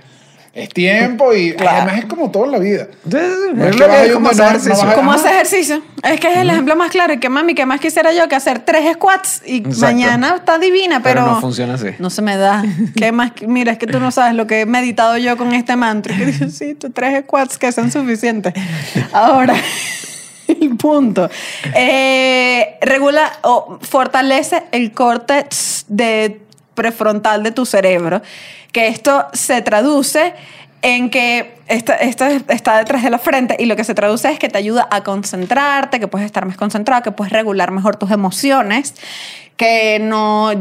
[0.56, 1.76] es tiempo y Claro.
[1.82, 2.88] además es como todo en la vida.
[3.06, 4.94] Es que vas a ir como donde hacer ejercicio.
[4.94, 5.14] ¿Cómo?
[5.14, 7.12] Es que es el ejemplo más claro.
[7.12, 9.80] Y que mami, que más quisiera yo que hacer tres squats y Exacto.
[9.80, 11.88] mañana está divina, pero, Pero no funciona así.
[11.98, 12.64] No se me da.
[12.96, 13.32] ¿Qué más?
[13.46, 16.16] Mira, es que tú no sabes lo que he meditado yo con este mantra.
[16.16, 18.54] Que digo, sí, tú tres squats que son suficientes.
[19.12, 19.54] Ahora,
[20.48, 21.28] el punto.
[21.74, 26.40] Eh, regula o fortalece el córtex de
[26.76, 28.22] prefrontal de tu cerebro,
[28.70, 30.34] que esto se traduce
[30.82, 34.38] en que esta, esta está detrás de la frente y lo que se traduce es
[34.38, 38.12] que te ayuda a concentrarte, que puedes estar más concentrado, que puedes regular mejor tus
[38.12, 38.94] emociones,
[39.56, 40.52] que no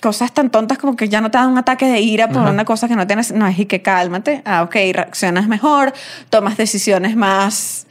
[0.00, 2.64] cosas tan tontas como que ya no te da un ataque de ira por una
[2.64, 5.92] cosa que no tienes, no es y que cálmate, ah, ok, reaccionas mejor,
[6.30, 7.86] tomas decisiones más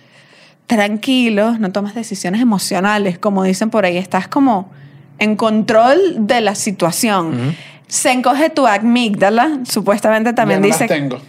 [0.66, 4.72] tranquilos, no tomas decisiones emocionales, como dicen por ahí, estás como
[5.20, 7.56] en control de la situación.
[7.88, 10.88] Se encoge tu amígdala, supuestamente también Ya no dice...
[10.88, 11.20] las tengo.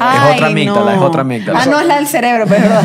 [0.00, 0.96] Ay, otra amígdala, no.
[0.96, 1.60] es otra amígdala.
[1.62, 2.82] Ah, no, es la del cerebro, ¿verdad?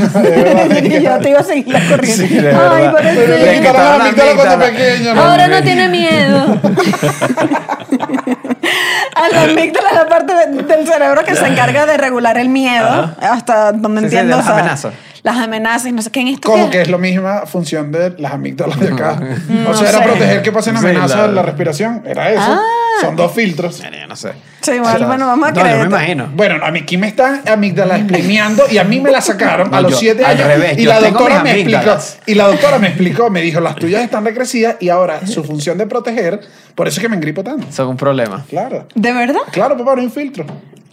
[0.84, 2.28] Y yo te iba a seguir la corriente.
[2.28, 3.53] Sí, Ay, por Pero eso.
[3.53, 4.65] quitaron la la amígdala cuando amígdala.
[4.78, 5.13] pequeño.
[5.15, 5.22] ¿no?
[5.22, 6.59] Ahora no tiene miedo.
[9.15, 12.49] A la amígdala es la parte de- del cerebro que se encarga de regular el
[12.49, 13.15] miedo, Ajá.
[13.34, 14.38] hasta donde Sí, sí, entiendo.
[14.38, 14.93] las o sea, amenazas.
[15.24, 16.49] Las amenazas, y no sé qué en esto.
[16.49, 19.20] Como que es la misma función de las amígdalas de acá.
[19.49, 20.03] No o sea, era sé.
[20.05, 22.03] proteger que pasen Sí, amenazas la- en la respiración.
[22.05, 22.41] Era eso.
[22.45, 22.61] Ah.
[23.01, 23.82] Son dos filtros.
[24.07, 24.34] No sé.
[24.68, 25.78] Sí, bueno, bueno, vamos a No, yo creer.
[25.80, 26.30] me imagino.
[26.34, 29.80] Bueno, a mí aquí me están amígdalas explayando y a mí me la sacaron a
[29.82, 30.47] los yo- siete al años.
[30.47, 31.78] revés, y yo la tengo doctora mis me explicó.
[31.78, 32.20] amígdalas.
[32.26, 35.78] Y la doctora me explicó, me dijo, las tuyas están recrecidas y ahora su función
[35.78, 36.41] de proteger,
[36.76, 37.65] por eso es que me engripo tanto.
[37.72, 38.45] Son un problema.
[38.49, 38.88] Claro.
[38.93, 39.39] ¿De verdad?
[39.51, 40.45] Claro, papá, no hay filtro.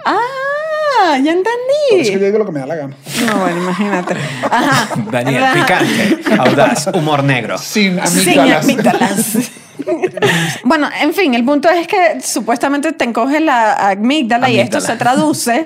[0.07, 1.43] Ah, ya Por eso
[1.91, 2.13] que entendí.
[2.13, 2.97] yo digo lo que me da la gana.
[3.27, 4.15] No, bueno, imagínate.
[4.51, 4.89] Ajá.
[5.11, 5.55] Daniel, Ajá.
[5.55, 7.59] picante, audaz, humor negro.
[7.59, 9.37] Sin Sin amígdalas.
[10.65, 14.97] bueno, en fin, el punto es que supuestamente te encoge la amígdala, y esto se
[14.97, 15.65] traduce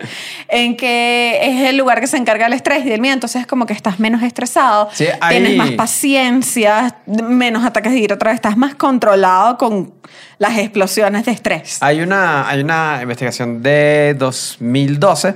[0.49, 3.15] en que es el lugar que se encarga del estrés y del miedo.
[3.15, 8.15] Entonces es como que estás menos estresado, Sí, tienes más paciencia, menos ataques de ira,
[8.15, 9.93] otra vez estás más controlado con
[10.39, 11.79] las explosiones de estrés.
[11.81, 15.35] Hay una, hay una investigación de 2012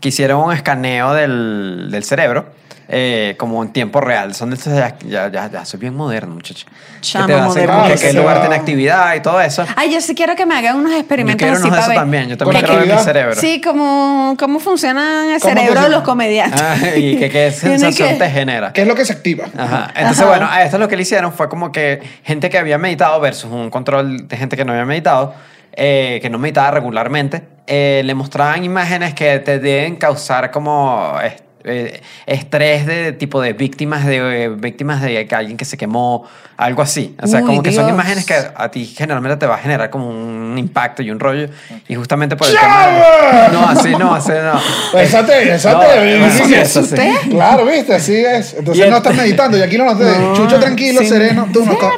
[0.00, 2.46] que hicieron un escaneo del, del cerebro
[2.88, 4.34] eh, como en tiempo real.
[4.34, 6.66] Son de estos, ya, ya, ya, ya soy bien moderno, muchacho.
[7.00, 7.72] Chamo que te hacen moderno.
[7.76, 8.40] como que qué sí, lugar va.
[8.40, 9.64] tiene actividad y todo eso.
[9.76, 11.82] Ay, yo sí quiero que me hagan unos Yo experimentos quiero así unos de para
[11.82, 11.98] eso ver.
[11.98, 12.28] también.
[12.28, 13.12] Yo también Con quiero ver mi actividad.
[13.12, 13.40] cerebro.
[13.40, 16.60] Sí, como cómo funciona el ¿Cómo cerebro de los comediantes.
[16.62, 18.72] Ah, y que qué Tiene sensación que- te genera.
[18.72, 19.46] ¿Qué es lo que se activa?
[19.56, 19.90] Ajá.
[19.94, 20.28] Entonces, Ajá.
[20.30, 23.50] bueno, a esto lo que le hicieron fue como que gente que había meditado versus
[23.50, 25.34] un control de gente que no había meditado,
[25.72, 31.36] eh, que no meditaba regularmente, eh, le mostraban imágenes que te deben causar como eh,
[31.66, 36.26] eh, estrés de tipo de víctimas de eh, víctimas de que alguien que se quemó,
[36.56, 37.14] algo así.
[37.22, 37.94] O sea, Uy, como que son Dios.
[37.94, 41.48] imágenes que a ti generalmente te va a generar como un impacto y un rollo.
[41.88, 42.86] Y justamente por el tema...
[42.86, 44.60] de- No, así no, así no.
[44.92, 45.86] Pues esa te, esa No, te,
[46.18, 46.96] bueno, sí, eso sí.
[47.30, 48.54] Claro, viste, así es.
[48.54, 50.04] Entonces Y no estás meditando y aquí no noté.
[50.18, 51.06] No, Chucho tranquilo, sí.
[51.08, 51.48] sereno.
[51.52, 51.90] Tú no estás.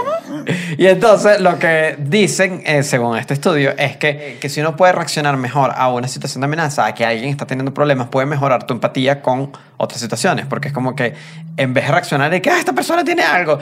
[0.77, 4.93] Y entonces lo que dicen, eh, según este estudio, es que, que si uno puede
[4.93, 8.65] reaccionar mejor a una situación de amenaza, a que alguien está teniendo problemas, puede mejorar
[8.67, 10.47] tu empatía con otras situaciones.
[10.47, 11.15] Porque es como que
[11.57, 13.59] en vez de reaccionar y que "Ah, esta persona tiene algo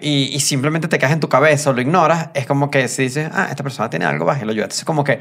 [0.00, 3.02] y, y simplemente te caes en tu cabeza o lo ignoras, es como que si
[3.02, 4.66] dices, ah, esta persona tiene algo, vas y lo ayudas.
[4.66, 5.20] Entonces, como que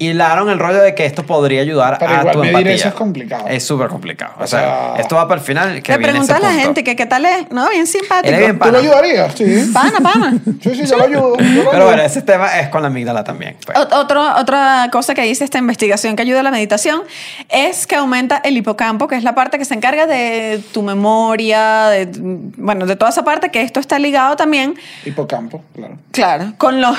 [0.00, 2.74] hilaron el rollo de que esto podría ayudar Pero a igual tu medir empatía.
[2.74, 3.48] eso es complicado.
[3.48, 4.34] Es súper complicado.
[4.38, 5.82] O, O sea, sea, esto va para el final.
[5.82, 6.62] Que Le ese a la punto.
[6.62, 7.68] gente que qué tal es, ¿no?
[7.68, 8.36] Bien simpático.
[8.36, 8.78] Bien ¿Tú lo pana.
[8.78, 9.34] ayudarías?
[9.34, 9.70] Sí.
[9.74, 10.38] Pana, pana.
[10.62, 11.36] Sí, sí, yo lo ayudo.
[11.36, 11.84] yo lo Pero ayudo.
[11.86, 13.56] bueno, ese tema es con la amígdala también.
[13.66, 13.76] pues.
[13.76, 17.02] Ot- Otro, otra cosa que dice esta investigación que ayuda a la meditación
[17.48, 21.86] es que aumenta el hipocampo, que es la parte que se encarga de tu memoria,
[21.88, 22.08] de,
[22.56, 24.74] bueno, de toda esa parte, que esto está ligado también,
[25.04, 25.98] Hipocampo, claro.
[26.12, 26.96] claro, con los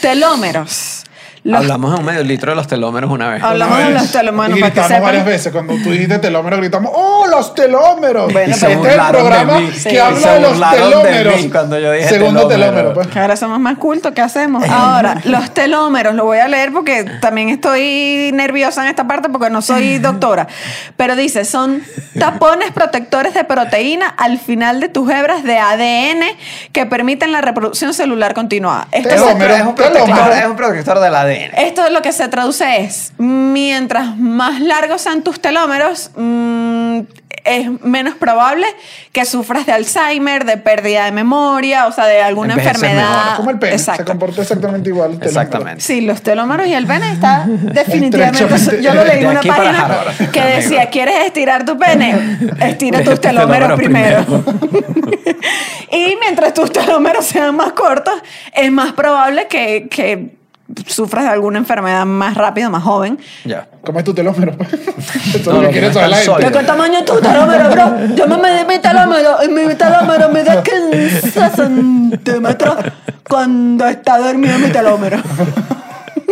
[0.00, 1.04] telómeros.
[1.42, 3.42] Los- Hablamos en un medio litro de los telómeros una vez.
[3.42, 5.52] Hablamos Una de los telómeros, Y para que gritamos varias veces.
[5.52, 8.30] Cuando tú dijiste telómero, gritamos, ¡Oh, los telómeros!
[8.32, 9.66] Bueno, este es el de programa mí.
[9.68, 9.96] que Sí.
[9.96, 11.36] habla de los de telómeros.
[11.42, 12.70] mí cuando yo dije Segundo telómero.
[12.72, 13.06] telómero, pues.
[13.08, 14.62] Que ahora somos más cultos, ¿qué hacemos?
[14.68, 19.48] Ahora, los telómeros, lo voy a leer porque también estoy nerviosa en esta parte porque
[19.48, 20.46] no soy doctora.
[20.98, 21.82] Pero dice, son
[22.18, 26.22] tapones protectores de proteína al final de tus hebras de ADN
[26.72, 28.88] que permiten la reproducción celular continuada.
[28.92, 30.32] Esto, Telómero, es un protector, telómero.
[30.34, 31.29] es un protector del ADN.
[31.30, 37.00] Esto lo que se traduce es, mientras más largos sean tus telómeros, mm,
[37.44, 38.66] es menos probable
[39.12, 43.10] que sufras de Alzheimer, de pérdida de memoria, o sea, de alguna Envejeces enfermedad.
[43.24, 43.36] mejor.
[43.36, 44.02] Como el pene, Exacto.
[44.02, 45.18] se comporta exactamente igual.
[45.22, 45.80] Exactamente.
[45.82, 48.82] Sí, los telómeros y el pene está definitivamente.
[48.82, 49.88] Yo lo leí en una página
[50.32, 50.56] que amigo.
[50.56, 52.38] decía: ¿Quieres estirar tu pene?
[52.60, 54.24] Estira tus telómeros telómeros primero.
[55.92, 58.14] y mientras tus telómeros sean más cortos,
[58.52, 60.39] es más probable que, que
[60.86, 63.18] sufras de alguna enfermedad más rápido, más joven.
[63.44, 63.66] Ya.
[63.84, 64.52] ¿Cómo es tu telómero?
[64.56, 64.68] pues?
[65.34, 66.32] Eso No, lo no, que quiere no, saber la tan gente.
[66.42, 66.50] sólido.
[66.50, 68.14] ¿De qué tamaño es tu telómero, bro?
[68.14, 72.76] Yo me medí mi telómero y mi telómero mide 15 centímetros
[73.28, 75.18] cuando está dormido mi telómero.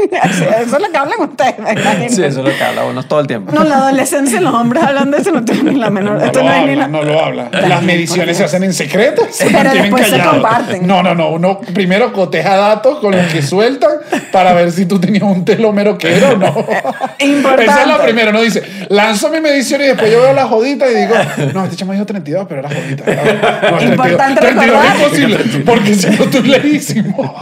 [0.02, 2.14] Eso es lo que hablan ustedes.
[2.14, 3.52] Sí, eso es lo que habla uno todo el tiempo.
[3.52, 6.18] No, la adolescencia, los hombres hablan de eso, no tienen la menor.
[6.18, 7.48] No esto lo no es ni habla, la- no lo habla.
[7.52, 9.22] Las mediciones se hacen en secreto.
[9.30, 10.86] Se Pero después se comparten.
[10.86, 11.28] No, no, no.
[11.30, 13.90] Uno primero coteja datos con los que sueltan
[14.32, 16.48] para ver si tú tenías un telómero que era o no.
[17.18, 17.64] Importante.
[17.64, 18.30] Esa es la primera.
[18.30, 21.14] Uno dice, lanzo mi medición y después yo veo la jodita y digo,
[21.54, 23.04] no, este chamo dijo 32, pero era jodita.
[23.10, 24.86] Era- no, Importante 32 recordar.
[24.86, 27.34] es imposible, porque si no tú leísimo.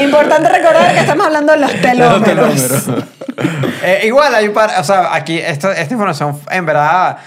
[0.00, 2.88] Importante recordar que estamos hablando de los telómeros.
[3.82, 7.18] Eh, igual hay un par, o sea, aquí esta, esta información en verdad,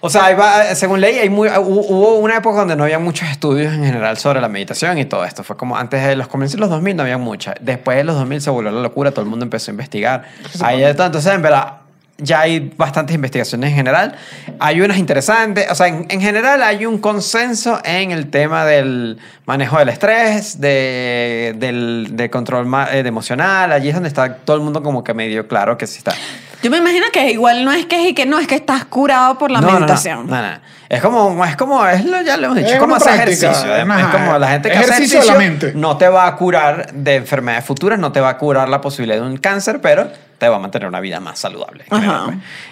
[0.00, 3.28] o sea, va- según ley, hay muy, hu- hubo una época donde no había muchos
[3.30, 5.42] estudios en general sobre la meditación y todo esto.
[5.44, 7.54] Fue como antes de los comienzos de los 2000 no había muchas.
[7.60, 10.24] Después de los 2000 se volvió la locura, todo el mundo empezó a investigar.
[10.60, 11.06] Ahí todo.
[11.06, 11.74] Entonces, en verdad,
[12.18, 14.14] ya hay bastantes investigaciones en general.
[14.58, 15.70] Hay unas interesantes.
[15.70, 20.60] O sea, en, en general hay un consenso en el tema del manejo del estrés,
[20.60, 23.72] de, del, de control eh, de emocional.
[23.72, 26.14] Allí es donde está todo el mundo como que medio claro que sí está.
[26.62, 29.36] Yo me imagino que igual no es que es que no es que estás curado
[29.38, 30.26] por la No, no, no, meditación.
[30.28, 30.58] No, no.
[30.88, 33.74] Es como, es como, es lo, ya lo hemos dicho, Es como hacer práctica, ejercicio.
[33.76, 35.72] Es, es como la gente que Ejercicio hace de la ejercicio mente.
[35.78, 39.16] no te va a curar de enfermedades futuras, no te va a curar la posibilidad
[39.20, 41.84] de un cáncer, pero te va a mantener una vida más saludable.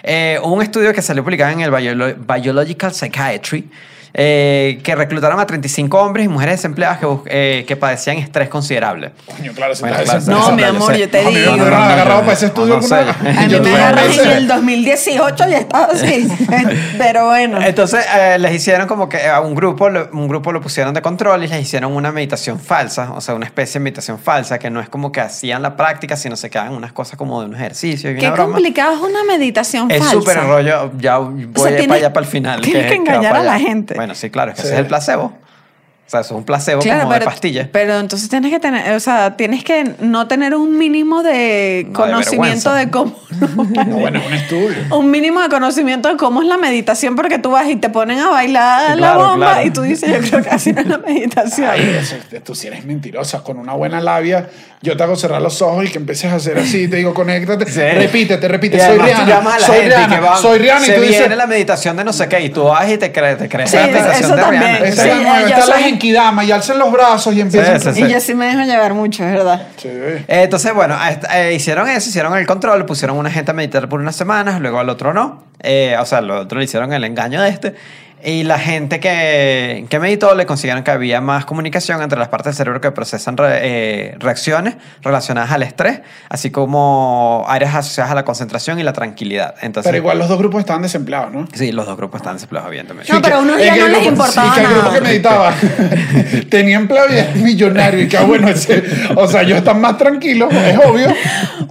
[0.03, 3.69] Eh, un estudio que salió publicado en el Biolo- Biological Psychiatry
[4.13, 8.49] eh, que reclutaron a 35 hombres y mujeres desempleadas que, bus- eh, que padecían estrés
[8.49, 9.11] considerable.
[9.37, 11.51] Coño, claro, si Bueno, estás claro, No, mi claro, amor, yo te No, digo.
[11.53, 14.29] hubieran agarrado para ese no, estudio no alguna- A mí Yo me tuve agarran en
[14.31, 16.27] el 2018 y estaba así.
[16.97, 17.61] Pero bueno.
[17.61, 21.01] Entonces eh, les hicieron como que a un grupo, lo- un grupo lo pusieron de
[21.01, 24.69] control y les hicieron una meditación falsa, o sea, una especie de meditación falsa que
[24.69, 27.55] no es como que hacían la práctica, sino se quedaban unas cosas como de un
[27.55, 28.53] ejercicio y Qué una broma.
[28.53, 30.13] complicado es una meditación Es falsa.
[30.13, 32.61] súper rollo, ya voy tienes- para allá para el final.
[32.61, 33.95] tienes que engañar a la gente.
[34.01, 34.67] Bueno, sí, claro, es que Sí.
[34.69, 35.25] ese es el placebo.
[35.25, 37.69] O sea, eso es un placebo Claro, como pero, de pastilla.
[37.71, 41.89] pero entonces tienes que tener, o sea, tienes que no tener un mínimo de No,
[41.89, 42.91] de conocimiento de, vergüenza.
[42.91, 43.15] cómo.
[43.87, 44.97] No, bueno, es un estudio.
[44.97, 48.19] un mínimo de conocimiento de cómo es la meditación, porque tú vas y te ponen
[48.19, 49.67] a bailar Sí, la claro, bomba claro.
[49.67, 51.69] y tú dices, yo creo que así no es la meditación.
[51.69, 54.49] Ay, eso, tú si eres mentirosa, con una buena labia,
[54.83, 57.65] yo te hago cerrar los ojos y que empieces a hacer así, te digo, conéctate,
[57.71, 57.79] Sí.
[57.81, 60.85] repítete, repite, soy Rihanna, llamas a la soy gente y Rihanna, que va, soy Rihanna,
[60.85, 62.97] se y tú viene dices, la meditación de no sé qué y tú vas y
[62.97, 64.61] te crees, te crees Sí, la meditación eso de también.
[64.63, 64.87] Rihanna.
[64.87, 67.79] esa Sí, es la está la soy- genkidama y alcen los brazos y empiezan.
[67.79, 69.67] Sí, sí, Y yo sí me dejo llevar mucho, es verdad.
[69.77, 69.87] Sí.
[69.87, 70.97] Eh, Entonces, bueno,
[71.31, 74.59] eh, hicieron eso, hicieron el control, pusieron a una gente a meditar por unas semanas,
[74.59, 75.43] luego al otro no.
[75.61, 77.75] Eh, o sea, al otro le hicieron el engaño de este.
[78.23, 82.51] Y la gente que, que meditó le consiguieron que había más comunicación entre las partes
[82.51, 88.15] del cerebro que procesan re- eh, reacciones relacionadas al estrés, así como áreas asociadas a
[88.15, 89.55] la concentración y la tranquilidad.
[89.61, 91.47] Entonces, Pero igual los dos grupos estaban desempleados, ¿no?
[91.53, 93.11] sí, los dos grupos están desempleados, evidentemente.
[93.11, 94.93] No, pero a unos ya no les importaba sí, que el grupo nada.
[94.95, 95.53] que meditaba
[96.49, 98.83] tenía empleo y es millonario y que ah, bueno, ese-
[99.15, 101.07] o sea, ellos están más tranquilos, es obvio.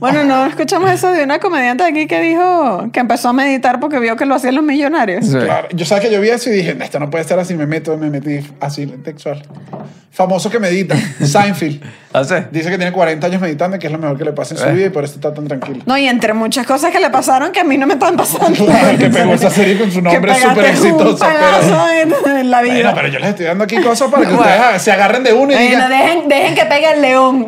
[0.01, 3.99] Bueno, no escuchamos eso de una comediante aquí que dijo que empezó a meditar porque
[3.99, 5.27] vio que lo hacían los millonarios.
[5.27, 5.33] Sí.
[5.39, 7.67] Claro, yo sabes que yo vi eso y dije, esto no puede estar así, me
[7.67, 9.43] meto, me metí así textual.
[10.13, 11.81] Famoso que medita, Seinfeld.
[12.13, 12.35] ¿Ah, sí?
[12.51, 14.67] Dice que tiene 40 años meditando, que es lo mejor que le pasa en su
[14.67, 14.73] Eh.
[14.73, 15.79] vida y por eso está tan tranquilo.
[15.87, 18.67] No, y entre muchas cosas que le pasaron que a mí no me están pasando.
[18.67, 22.51] Claro, que pegó esa serie con su nombre súper pegaste exitosa, Un pedazo en, en
[22.51, 22.73] la vida.
[22.75, 24.51] Bueno, pero yo les estoy dando aquí cosas para que Bueno.
[24.51, 27.47] ustedes se agarren de uno y Bueno, digan dejen, dejen que pegue el león.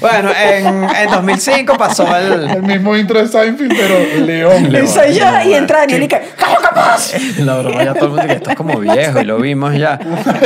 [0.00, 2.50] Bueno, en, en 2005 pasó el...
[2.50, 4.70] el mismo intro de Seinfeld, pero León.
[4.72, 4.84] León.
[4.84, 7.12] Y soy yo y entra Daniel y que ¡Calo capaz!
[7.38, 9.98] La broma ya todo el mundo que esto es como viejo y lo vimos ya.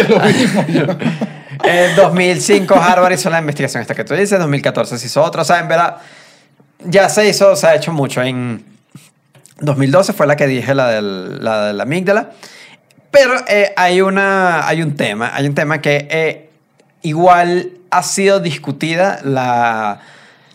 [0.09, 0.85] lo mismo yo.
[1.65, 5.99] En 2005 Harvard hizo la investigación esta que tú dices, 2014 se hizo otra, verdad
[6.85, 8.23] ya se hizo, se ha hecho mucho.
[8.23, 8.65] En
[9.61, 12.31] 2012 fue la que dije, la, del, de la amígdala.
[13.11, 16.51] Pero eh, hay, una, hay un tema, hay un tema que eh,
[17.03, 20.01] igual ha sido discutida la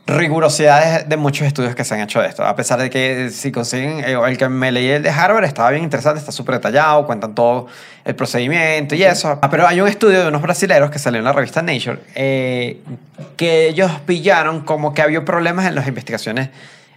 [0.06, 2.44] rigurosidad de, de muchos estudios que se han hecho de esto.
[2.46, 5.70] A pesar de que si consiguen, eh, el que me leí el de Harvard estaba
[5.72, 7.68] bien interesante, está súper detallado, cuentan todo
[8.04, 9.40] el procedimiento y eso.
[9.42, 12.82] Ah, pero hay un estudio de unos brasileros que salió en la revista Nature eh,
[13.38, 16.50] que ellos pillaron como que había problemas en las investigaciones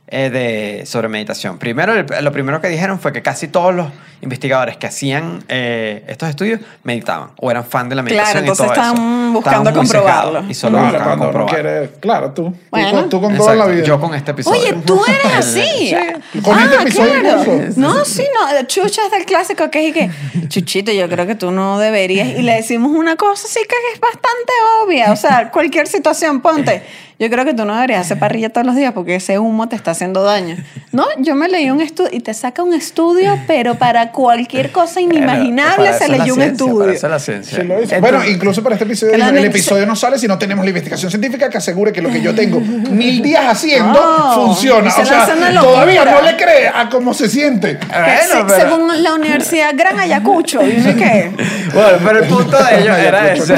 [0.09, 1.59] eh, de, sobre meditación.
[1.59, 3.89] Primero, el- lo primero que dijeron fue que casi todos los
[4.23, 8.45] investigadores que hacían eh, estos estudios meditaban o eran fan de la meditación.
[8.45, 8.93] Claro, y todo entonces eso.
[8.95, 10.45] estaban buscando muy comprobarlo.
[10.49, 11.63] Y solo Claro, buscaban cuando uno comprobar.
[11.63, 12.45] quiere- claro, tú.
[12.51, 12.91] Tú Bueno.
[12.93, 13.85] con- Tú, con toda la Exacto, vida.
[13.87, 14.61] Yo con este episodio.
[14.61, 15.95] Oye, tú eres así.
[16.43, 17.41] Con este ah, episodio claro.
[17.57, 17.81] incluso.
[17.81, 18.63] No, sí, no.
[18.67, 20.11] Chucha es del clásico que es y que,
[20.49, 22.29] Chuchito, yo creo que tú no deberías.
[22.29, 24.53] Y le decimos una cosa así que es bastante
[24.85, 25.13] obvia.
[25.13, 26.83] O sea, cualquier situación, ponte.
[27.19, 29.75] Yo creo que tú no deberías hacer parrilla todos los días porque ese humo te
[29.77, 30.57] está haciendo daño.
[30.93, 35.01] No, yo me leí un estudio y te saca un estudio, pero para cualquier cosa
[35.01, 36.91] inimaginable Para se leyó un para estudio.
[36.91, 37.57] eso es la ciencia.
[37.57, 37.63] Sí.
[37.63, 41.11] Entonces- bueno, incluso para este episodio, el episodio no sale si no tenemos la investigación
[41.11, 44.91] científica que asegure que lo que yo tengo mil días haciendo Oh, funciona.
[44.91, 45.27] se O sea,
[45.61, 47.79] todavía no le cree a cómo se siente.
[47.79, 51.31] Que Bueno, se- pero- Según la Universidad Gran Ayacucho, ¿y uno qué?
[51.73, 53.55] Bueno, pero el punto de ellos era ese.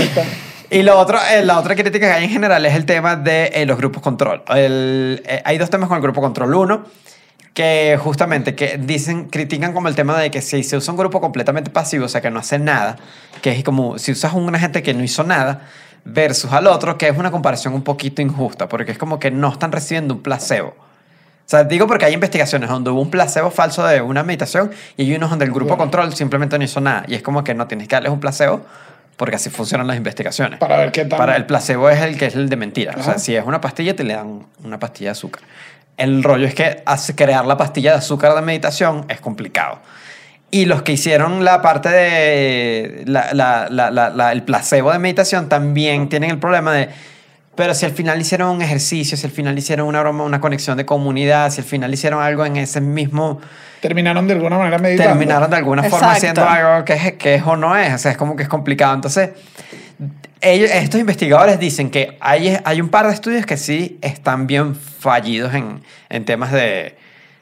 [0.71, 3.47] Y lo otro, eh, la otra crítica que hay en general es el tema de
[3.55, 4.43] eh, los grupos control.
[4.49, 6.55] El- eh, hay dos temas con el grupo control.
[6.55, 6.85] Uno,
[7.55, 11.21] que justamente que dicen, critican como el tema de que si se usa un grupo
[11.21, 12.97] completamente pasivo, o sea, que no hace nada,
[13.41, 15.63] que es como si usas una gente que no hizo nada,
[16.05, 19.51] versus al otro, que es una comparación un poquito injusta, porque es como que no
[19.51, 20.69] están recibiendo un placebo.
[20.79, 25.05] O sea, digo porque hay investigaciones donde hubo un placebo falso de una meditación y
[25.05, 27.05] hay unos donde el grupo control simplemente no hizo nada.
[27.09, 28.67] Y es como que no tienes que darles un placebo
[29.19, 30.59] porque así funcionan las investigaciones.
[30.59, 31.19] Para ver qué tal.
[31.19, 32.95] Para el placebo es el que es el de mentira.
[32.99, 35.43] O sea, si es una pastilla, te le dan una pastilla de azúcar.
[35.99, 36.83] El rollo es que
[37.17, 39.81] crear la pastilla de azúcar de meditación es complicado.
[40.51, 46.39] Y los que hicieron la parte de la- el placebo de meditación también tienen el
[46.39, 46.89] problema de,
[47.57, 50.77] pero si al final hicieron un ejercicio, si al final hicieron una broma, una conexión
[50.79, 53.41] de comunidad, si al final hicieron algo en ese mismo,
[53.81, 55.13] Terminaron de alguna manera meditando.
[55.13, 56.43] terminaron de alguna forma Exacto.
[56.43, 58.49] haciendo algo que es, que es o no es, o sea, es como que es
[58.49, 58.95] complicado.
[58.95, 59.31] Entonces,
[60.41, 64.75] ellos, estos investigadores dicen que hay, hay un par de estudios que sí están bien
[64.75, 66.97] fallidos en, en temas de,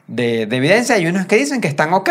[0.07, 2.09] de, de evidencia y unos que dicen que están ok,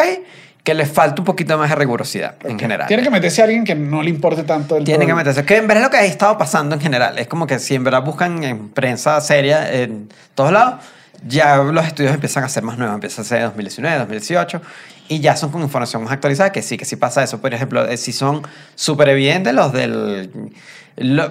[0.66, 2.88] que les falta un poquito más de rigurosidad en general.
[2.88, 5.44] Tiene que meterse a alguien que no le importe tanto el Tienen que meterse.
[5.44, 7.18] Que en verdad es lo que ha estado pasando en general.
[7.20, 10.84] Es como que si en verdad buscan en prensa seria en todos lados,
[11.26, 12.94] ya los estudios empiezan a ser más nuevos.
[12.94, 14.60] Empieza a ser 2019, 2018.
[15.08, 17.40] Y ya son con información más actualizada, que sí, que sí pasa eso.
[17.40, 18.42] Por ejemplo, eh, si son
[18.74, 20.30] súper evidentes los del...
[20.96, 21.30] lo-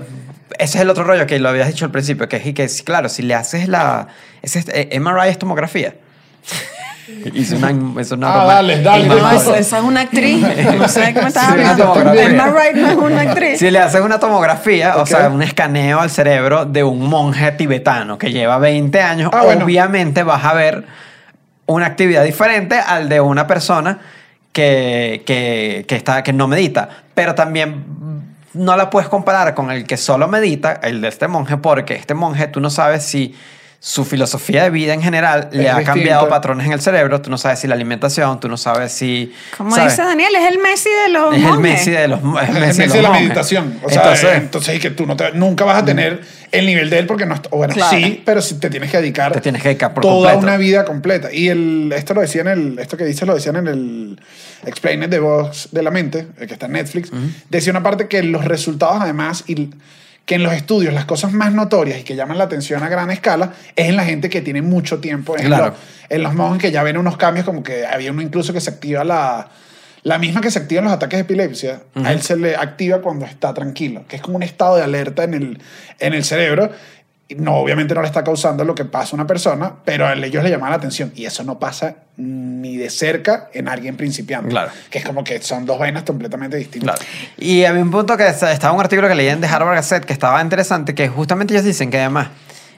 [0.59, 3.09] ese es el otro rollo que lo habías dicho al principio, que es que, claro,
[3.09, 4.07] si le haces la...
[4.41, 5.95] Es- eh, MRI es tomografía.
[7.34, 10.41] Hice una, es una Ah, dale, dale, No, esa, es una actriz.
[10.78, 11.84] No sé me estás hablando.
[11.93, 12.26] una tomografía.
[12.26, 13.60] Emma Wright no es una actriz.
[13.60, 18.18] Si le haces una tomografía, o sea, un escaneo al cerebro de un monje tibetano
[18.18, 19.66] que lleva 20 años, Ah, bueno.
[19.66, 20.86] obviamente vas a ver
[21.68, 23.99] una actividad diferente al de una persona
[24.51, 26.89] que, que, que está, que no medita.
[27.14, 27.84] Pero también
[28.53, 32.14] no la puedes comparar con el que solo medita, el de este monje, porque este
[32.14, 33.36] monje tú no sabes si
[33.88, 37.38] su filosofía de vida en general le ha cambiado patrones en el cerebro, tú no
[37.38, 39.31] sabes si la alimentación, tú no sabes si...
[39.55, 39.91] Como ¿sabes?
[39.93, 41.59] dice Daniel, es el Messi de los Es el.
[41.59, 43.23] Messi de los, el El Messi Messi de los de la monjes.
[43.27, 43.79] meditación.
[43.83, 46.19] O sea, Entonces, eh, entonces, y que tú no te- nunca vas a tener
[46.51, 47.95] el nivel de él porque no bueno, Claro.
[47.95, 50.39] sí, pero sí te tienes que dedicar Te tienes que dedicar por toda completo.
[50.47, 51.31] una vida completa.
[51.31, 54.19] Y el, esto lo decían en el, esto que dices lo decían en el
[54.65, 57.11] Explain de Voz de la Mente, el que está en Netflix.
[57.51, 59.69] Decía una parte que los resultados además y
[60.26, 63.11] que en los estudios las cosas más notorias y que llaman la atención a gran
[63.11, 65.38] escala es en la gente que tiene mucho tiempo.
[65.38, 65.67] En, Claro.
[65.67, 65.76] los,
[66.09, 68.69] en los monjes que ya ven unos cambios como que había uno incluso que se
[68.69, 69.49] activa la...
[70.03, 73.01] La misma que se activa en los ataques de epilepsia, a él se le activa
[73.01, 75.59] cuando está tranquilo, que es como un estado de alerta en el,
[75.97, 76.69] en el cerebro.
[77.38, 80.43] No, obviamente no le está causando lo que pasa a una persona, pero a ellos
[80.43, 81.11] le llama la atención.
[81.15, 84.49] Y eso no pasa ni de cerca en alguien principiante.
[84.49, 84.71] Claro.
[84.91, 86.99] Que es como que son dos vainas completamente distintas.
[86.99, 87.11] Claro.
[87.38, 90.13] Y había un punto que estaba un artículo que leí en The Harvard Gazette que
[90.13, 92.30] estaba interesante, que justamente ellos dicen que además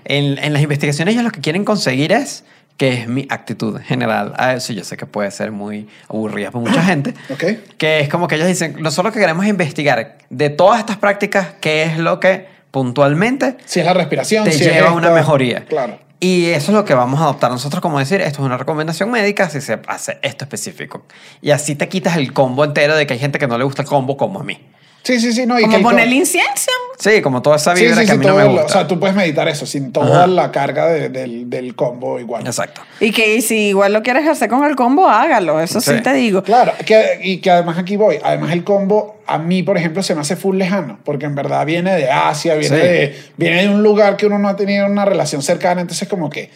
[0.05, 2.45] en, en las investigaciones ellos lo que quieren conseguir es
[2.77, 4.71] que es mi actitud general a eso.
[4.71, 7.15] Yo sé que puede ser muy aburrida para mucha gente.
[7.29, 7.43] ¿Ok?
[7.77, 10.97] Que es como que ellos dicen, nosotros lo que queremos es investigar de todas estas
[10.97, 15.11] prácticas qué es lo que puntualmente Si es la respiración, te si lleva a una
[15.11, 15.65] mejoría.
[15.65, 15.99] Claro.
[16.19, 19.11] Y eso es lo que vamos a adoptar nosotros como decir, esto es una recomendación
[19.11, 21.03] médica si se hace esto específico.
[21.41, 23.83] Y así te quitas el combo entero de que hay gente que no le gusta
[23.83, 24.59] el combo como a mí.
[25.07, 25.45] Sí, sí, sí.
[25.45, 26.71] No, y que Como el ponerle co- incienso.
[26.99, 28.65] Sí, como toda esa vibra sí, que a sí, mí no todo me el- gusta.
[28.65, 32.45] O sea, tú puedes meditar eso sin toda la carga de- del, del combo igual.
[32.45, 32.81] Exacto.
[32.99, 35.61] Y que si igual lo quieres hacer con el combo, hágalo.
[35.61, 36.01] Eso sí, Sí.
[36.03, 36.43] te digo.
[36.43, 38.19] Claro, que, y que además aquí voy.
[38.21, 41.65] Además, el combo a mí, por ejemplo, se me hace full lejano, porque en verdad
[41.65, 42.81] viene de Asia, viene, Sí.
[42.81, 46.29] de, viene de un lugar que uno no ha tenido una relación cercana, entonces, como
[46.29, 46.49] que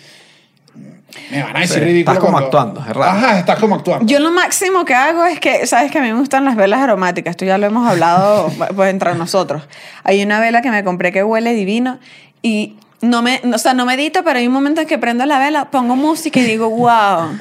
[1.32, 2.14] me van a decir Sí, ridículo.
[2.14, 3.04] estás como cuando- actuando, es raro.
[3.18, 4.06] Ajá, estás como actuando.
[4.06, 6.80] Yo lo máximo que hago es que, sabes que a mí me gustan las velas
[6.82, 9.64] aromáticas, esto ya lo hemos hablado pues entre nosotros.
[10.04, 12.00] Hay una vela que me compré que huele divino
[12.42, 15.40] y no me, o sea, no medito, pero hay un momento en que prendo la
[15.40, 17.38] vela, pongo música y digo, wow.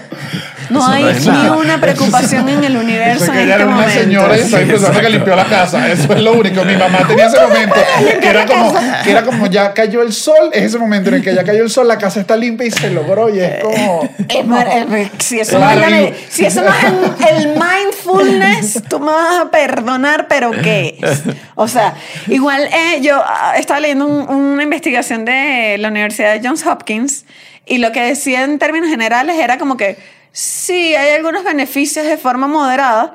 [0.70, 1.56] No Eso no hay es ni nada.
[1.56, 4.00] una preocupación en el universo Pensé en este era una momento.
[4.00, 5.90] señora y estaba pensando que limpió la casa.
[5.90, 6.64] Eso es lo único.
[6.64, 7.74] Mi mamá tenía ese momento.
[8.20, 10.50] Que era, como, que era como ya cayó el sol.
[10.52, 12.70] Es ese momento en el que ya cayó el sol, la casa está limpia y
[12.70, 13.28] se logró.
[13.34, 14.08] Y es como.
[14.28, 16.84] Eh, si, eso no es si eso no es
[17.32, 21.22] el, el mindfulness, tú me vas a perdonar, pero ¿qué es?
[21.56, 21.94] O sea,
[22.28, 27.24] igual eh, yo ah, estaba leyendo un- una investigación de la Universidad de Johns Hopkins
[27.66, 29.98] y lo que decía en términos generales era como que
[30.32, 33.14] sí, hay algunos beneficios de forma moderada,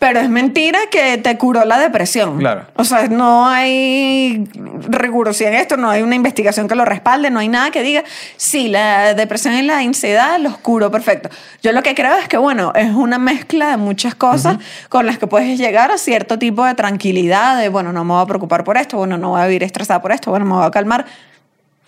[0.00, 2.38] pero es mentira que te curó la depresión.
[2.38, 2.64] Claro.
[2.74, 4.48] O sea, no hay
[4.88, 8.02] rigurosidad en esto, no hay una investigación que lo respalde, no hay nada que diga,
[8.38, 11.28] sí, la depresión y la ansiedad los curó perfecto.
[11.62, 14.56] Yo lo que creo es que, bueno, es una mezcla de muchas cosas
[14.88, 18.22] con las que puedes llegar a cierto tipo de tranquilidad, de, bueno, no me voy
[18.22, 20.64] a preocupar por esto, bueno, no voy a vivir estresada por esto, bueno, me voy
[20.64, 21.04] a calmar.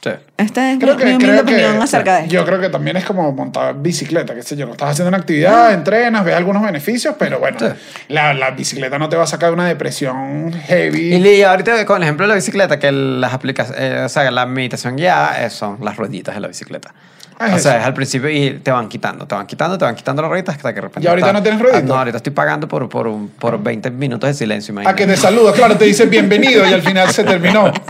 [0.03, 0.11] Sí.
[0.37, 2.35] Esta es Creo mi, que, mi humilde creo que opinión acerca de esto.
[2.35, 5.19] yo creo que también es como montar bicicleta, qué sé yo, no estás haciendo una
[5.19, 7.67] actividad, entrenas, ves algunos beneficios, pero bueno, Sí.
[8.09, 11.15] la, la bicicleta no te va a sacar de una depresión heavy.
[11.15, 14.45] Y Lee, ahorita con el ejemplo de la bicicleta, que las aplicaciones, o sea, la
[14.45, 16.93] meditación guiada eh, son las rueditas de la bicicleta.
[17.39, 17.81] Ah, es o sea, eso.
[17.81, 20.55] es al principio y te van quitando, te van quitando, te van quitando las rueditas
[20.57, 21.07] hasta que de repente.
[21.07, 21.83] ¿Y ahorita está- no tienes rueditas?
[21.85, 24.73] Ah, no, ahorita estoy pagando por, por, un- por 20 minutos de silencio.
[24.73, 25.07] a que imagínate.
[25.13, 27.73] te saluda, claro, te dice bienvenido y al final se terminó.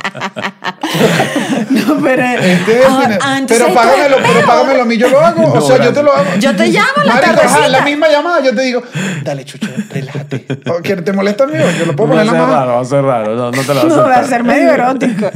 [1.71, 5.21] No, pero, Este, Ah, tiene- ah, entonces pero págamelo, pero págamelo a mí, yo lo
[5.21, 5.43] hago.
[5.43, 6.25] No, o sea, yo te lo hago.
[6.39, 7.69] Yo te llamo a la tardecita.
[7.69, 8.83] la misma llamada, yo te digo,
[9.23, 10.47] dale, chucho, relájate.
[10.71, 11.55] O, ¿que ¿Te molesta a mí?
[11.79, 12.55] Yo lo puedo Va a poner ser la mano.
[12.61, 13.35] raro, va a ser raro.
[13.37, 15.31] No, no te lo no, va a ser medio erótico.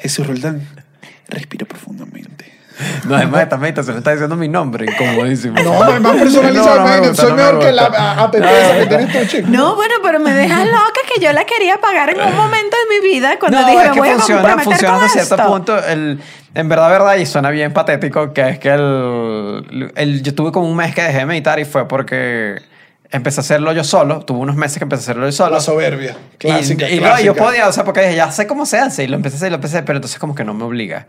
[0.00, 0.62] Jesús Roldán,
[1.28, 2.57] respira profundamente.
[3.04, 5.56] No, además, esta meditación está diciendo mi nombre, incomodísimo.
[5.62, 6.76] No, no, es más personalizado.
[6.76, 9.26] No, no me gusta, soy no me mejor que la a- app que tienes tú,
[9.36, 9.48] chico.
[9.50, 12.96] No, bueno, pero me dejas loca que yo la quería pagar en un momento de
[13.00, 15.18] mi vida cuando no, dije, es me que voy a funciona, comprometer funciona con hasta
[15.24, 15.52] cierto esto.
[15.52, 15.84] punto.
[15.86, 16.20] El,
[16.54, 20.68] en verdad, verdad, y suena bien patético, que es que el, el- yo tuve como
[20.68, 22.60] un mes que dejé de meditar y fue porque
[23.10, 24.20] empecé a hacerlo yo solo.
[24.20, 25.54] Tuve unos meses que empecé a hacerlo yo solo.
[25.56, 26.16] La soberbia.
[26.38, 27.26] Clásica, y, y no, clásica.
[27.26, 29.04] yo podía, o sea, porque dije, ya sé cómo se hace.
[29.04, 30.54] Y lo empecé a hacer y lo empecé a hacer, pero entonces como que no
[30.54, 31.06] me obliga.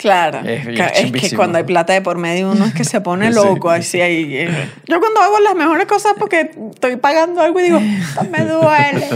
[0.00, 2.84] Claro, Es- que- es es, que cuando hay plata de por medio uno es que
[2.84, 4.34] se pone loco, así ahí.
[4.34, 4.68] eh.
[4.86, 9.06] Yo cuando hago las mejores cosas porque estoy pagando algo y digo, no me duele,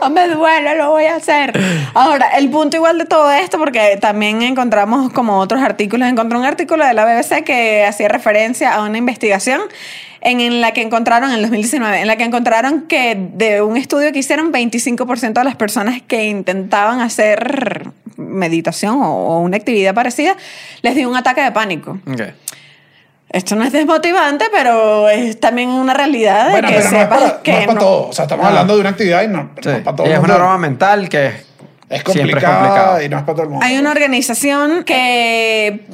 [0.00, 1.52] no me duele, lo voy a hacer.
[1.94, 6.44] Ahora, el punto igual de todo esto, porque también encontramos como otros artículos, encontré un
[6.44, 9.60] artículo de la BBC que hacía referencia a una investigación
[10.22, 13.76] en, en la que encontraron, en el 2019, en la que encontraron que de un
[13.76, 19.94] estudio que hicieron, 25% de las personas que intentaban hacer meditación o, o una actividad
[19.94, 20.36] parecida,
[20.82, 21.98] les dio un ataque de pánico.
[22.10, 22.22] Ok.
[23.30, 27.02] Esto no es desmotivante, pero es también una realidad de Bueno, que pero no es
[27.02, 28.08] sepas para, que no es para no- todo.
[28.08, 28.48] O sea, estamos No.
[28.50, 29.68] hablando de una actividad y no, Sí.
[29.68, 30.06] no es para todo.
[30.06, 33.02] Y es una broma mental que Es siempre es complicada complicado.
[33.02, 33.64] y no es para todo el mundo.
[33.66, 35.86] Hay una organización que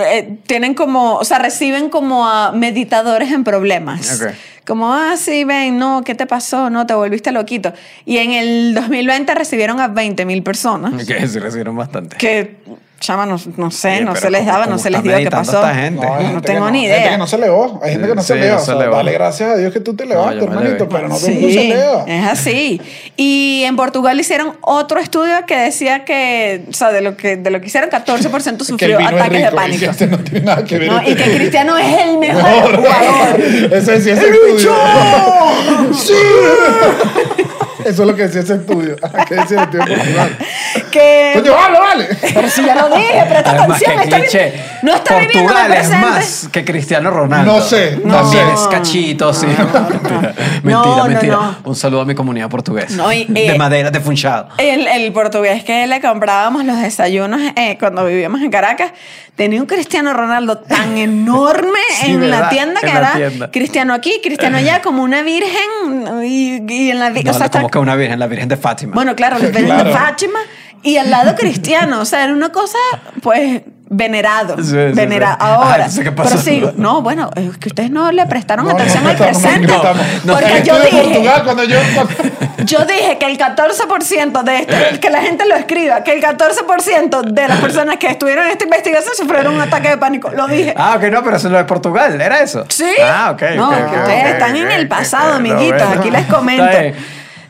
[0.00, 4.20] eh, tienen como, o sea, reciben como a meditadores en problemas.
[4.20, 4.32] Ok.
[4.66, 6.68] Como, ah, sí, ven, no, ¿qué te pasó?
[6.68, 7.72] No, te volviste loquito.
[8.04, 11.06] Y en el 2020 recibieron a 20 mil personas.
[11.06, 12.16] Que sí recibieron bastante.
[12.18, 12.56] Que,
[13.00, 15.56] chama, no, no sé, no se les ¿cómo- daba, no se les dio qué pasó.
[15.58, 16.04] esta gente?
[16.06, 17.10] hay No gente tengo ni Hay gente idea.
[17.12, 17.80] que no se leó.
[17.82, 18.50] Hay gente que no Sí, se leo.
[18.50, 18.96] no O se sea, elevó.
[18.96, 20.88] dale gracias a Dios que tú te elevaste, hermanito.
[20.88, 22.04] Pero no todo el mundo se Sí, eleva.
[22.06, 22.80] es así.
[23.16, 27.50] Y en Portugal hicieron otro estudio que decía que, o sea, de lo que, de
[27.50, 29.90] lo que hicieron, 14% Que el sufrió es ataques de y pánico.
[29.90, 30.90] este no tiene nada que ver.
[30.92, 33.40] No, y que Cristiano es el mejor jugador.
[33.72, 34.72] Ese decía ese estudio.
[35.94, 36.12] ¡Sí!
[37.88, 38.96] Eso es lo que decía ese estudio.
[39.28, 40.38] ¿Qué decía el estudio de Portugal?
[40.90, 42.08] Que, Coño, vale, vale.
[42.34, 43.96] pero si ya lo dije, presta Además, atención.
[43.98, 44.52] que está vi- cliché.
[44.82, 47.52] no está viviendo el Portugal es más que Cristiano Ronaldo.
[47.52, 48.54] No sé, no También sé.
[48.54, 49.46] es cachito, sí.
[49.46, 50.24] mentira, No,
[50.62, 50.96] mentira.
[50.96, 51.36] no, mentira.
[51.36, 51.56] no.
[51.64, 52.94] Un saludo a mi comunidad portuguesa.
[52.96, 54.48] No, y, de eh, madera, de funchado.
[54.58, 58.92] El, el portugués que le comprábamos los desayunos eh, cuando vivíamos en Caracas
[59.36, 63.50] tenía un Cristiano Ronaldo tan enorme Sí, en la tienda que En era tienda.
[63.50, 67.66] Cristiano aquí, Cristiano allá, como una virgen y, y en la No, o sea, como
[67.66, 68.94] está- una virgen, la virgen de Fátima.
[68.94, 69.84] bueno, claro, la virgen Claro.
[69.84, 70.38] de Fátima
[70.82, 72.78] y al lado Cristiano, o sea, era una cosa
[73.22, 75.32] pues venerado, Sí, sí, venerado.
[75.32, 75.38] sí.
[75.40, 76.28] Ah, Ahora, ¿qué pasó?
[76.30, 79.24] pero sí, no, bueno, es que ustedes no le prestaron No, atención no al no
[79.24, 79.66] presente,
[80.24, 81.78] no, porque yo dije, Portugal, cuando yo.
[82.66, 87.22] yo dije que el 14% de este, que la gente lo escriba, que el 14%
[87.22, 90.30] de las personas que estuvieron en esta investigación sufrieron un ataque de pánico.
[90.30, 90.74] Lo dije.
[90.76, 92.66] Ah, ok, no, pero eso es lo de Portugal, ¿era eso?
[92.68, 92.90] Sí.
[93.02, 93.42] Ah, ok.
[93.56, 95.82] No, ustedes están en el pasado, no, amiguitos.
[95.96, 96.64] Aquí les comento.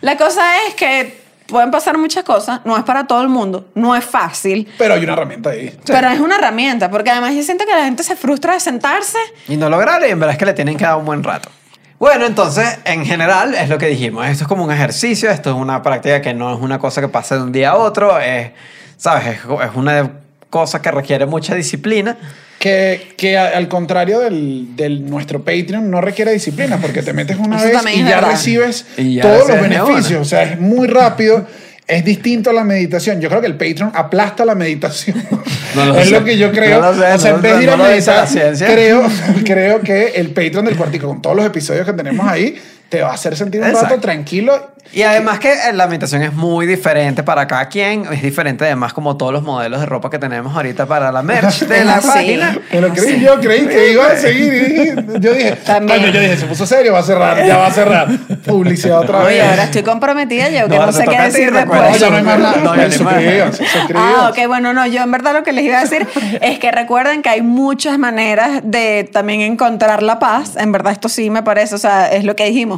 [0.01, 2.61] La cosa es que pueden pasar muchas cosas.
[2.65, 3.69] No es para todo el mundo.
[3.75, 4.69] No es fácil.
[4.79, 5.77] Pero hay una herramienta ahí.
[5.87, 6.91] Pero es una herramienta.
[6.91, 9.19] Porque además yo siento que la gente se frustra de sentarse.
[9.49, 11.51] Y no lograr, y en verdad es que le tienen que dar un buen rato.
[11.99, 14.25] Bueno, entonces, en general, es lo que dijimos.
[14.27, 17.09] Esto es como un ejercicio, esto es una práctica que no es una cosa que
[17.09, 18.53] pasa de un día a otro, es,
[18.97, 19.27] ¿sabes?
[19.27, 20.13] Es, es una
[20.49, 22.17] cosa que requiere mucha disciplina.
[22.59, 27.57] Que, que al contrario del, del nuestro Patreon no requiere disciplina porque te metes una
[27.57, 28.31] Eso vez y es ya verdad.
[28.33, 30.21] recibes Y ya todos los beneficios.
[30.21, 31.47] O sea, es muy rápido.
[31.87, 33.21] Es distinto a la meditación.
[33.21, 35.23] Yo creo que el Patreon aplasta la meditación.
[35.77, 36.11] No lo es sé.
[36.13, 36.81] lo que yo creo.
[36.81, 38.27] No lo sé, o sea, no- en vez de ir no a meditar,
[38.59, 39.03] creo,
[39.45, 42.57] creo que el Patreon del cuartico, con todos los episodios que tenemos ahí,
[42.89, 43.89] te va a hacer sentir un Exacto.
[43.91, 44.73] rato tranquilo.
[44.91, 48.07] Y además que eh, la meditación es muy diferente para cada quien.
[48.11, 51.65] Es diferente además como todos los modelos de ropa que tenemos ahorita para la merch
[51.67, 52.07] de la Sí.
[52.09, 52.59] página.
[52.71, 55.05] Pero creí, yo creí que iba a seguir.
[55.15, 56.01] y yo dije, También.
[56.01, 58.09] coño, yo dije, se puso serio, va a cerrar, ya va a cerrar.
[58.47, 59.27] Publicidad otra vez.
[59.29, 61.91] Oye, ahora estoy comprometida yo, que No, sé qué decir recuerda.
[61.91, 62.01] No, después.
[62.01, 62.57] ya no hay más nada.
[62.57, 63.51] No, ya no.
[63.95, 66.07] Ah, ok, bueno, no, yo en verdad lo que les iba a decir
[66.41, 70.57] es que recuerden que hay muchas maneras de también encontrar la paz.
[70.57, 72.78] En verdad, esto sí me parece, o sea, es lo que dijimos.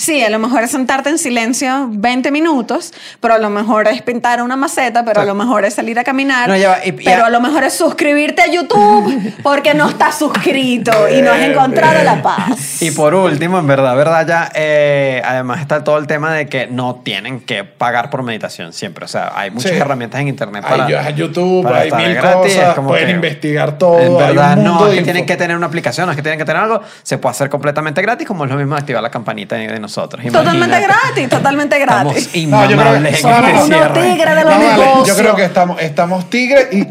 [0.00, 4.00] Sí, a lo mejor es sentarte en silencio 20 minutos, pero a lo mejor es
[4.00, 7.24] pintar una maceta, pero a lo mejor es salir a caminar, No, ya y- pero
[7.24, 11.40] a- a lo mejor es suscribirte a YouTube porque no estás suscrito y no has
[11.40, 12.80] encontrado la paz.
[12.80, 16.66] Y por último, en verdad, verdad, ya, eh, además está todo el tema de que
[16.66, 19.04] no tienen que pagar por meditación siempre.
[19.04, 19.76] O sea, hay muchas Sí.
[19.76, 20.86] herramientas en internet para.
[20.86, 23.98] Hay, YouTube, para hay mil gratis, cosas, pueden que- investigar todo.
[23.98, 26.16] En hay un verdad, mundo no, es que tienen que tener una aplicación, no es
[26.16, 26.80] que tienen que tener algo.
[27.02, 30.24] Se puede hacer completamente gratis, como es lo mismo activar la campanita de, de nosotros.
[30.32, 32.30] Totalmente gratis, totalmente gratis.
[32.34, 36.30] Estamos No, inmamables en este unos tigres de No, vale, yo creo que estamos, estamos
[36.30, 36.86] tigres y.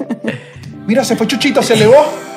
[0.85, 2.28] Mira, se fue Chuchito, se elevó.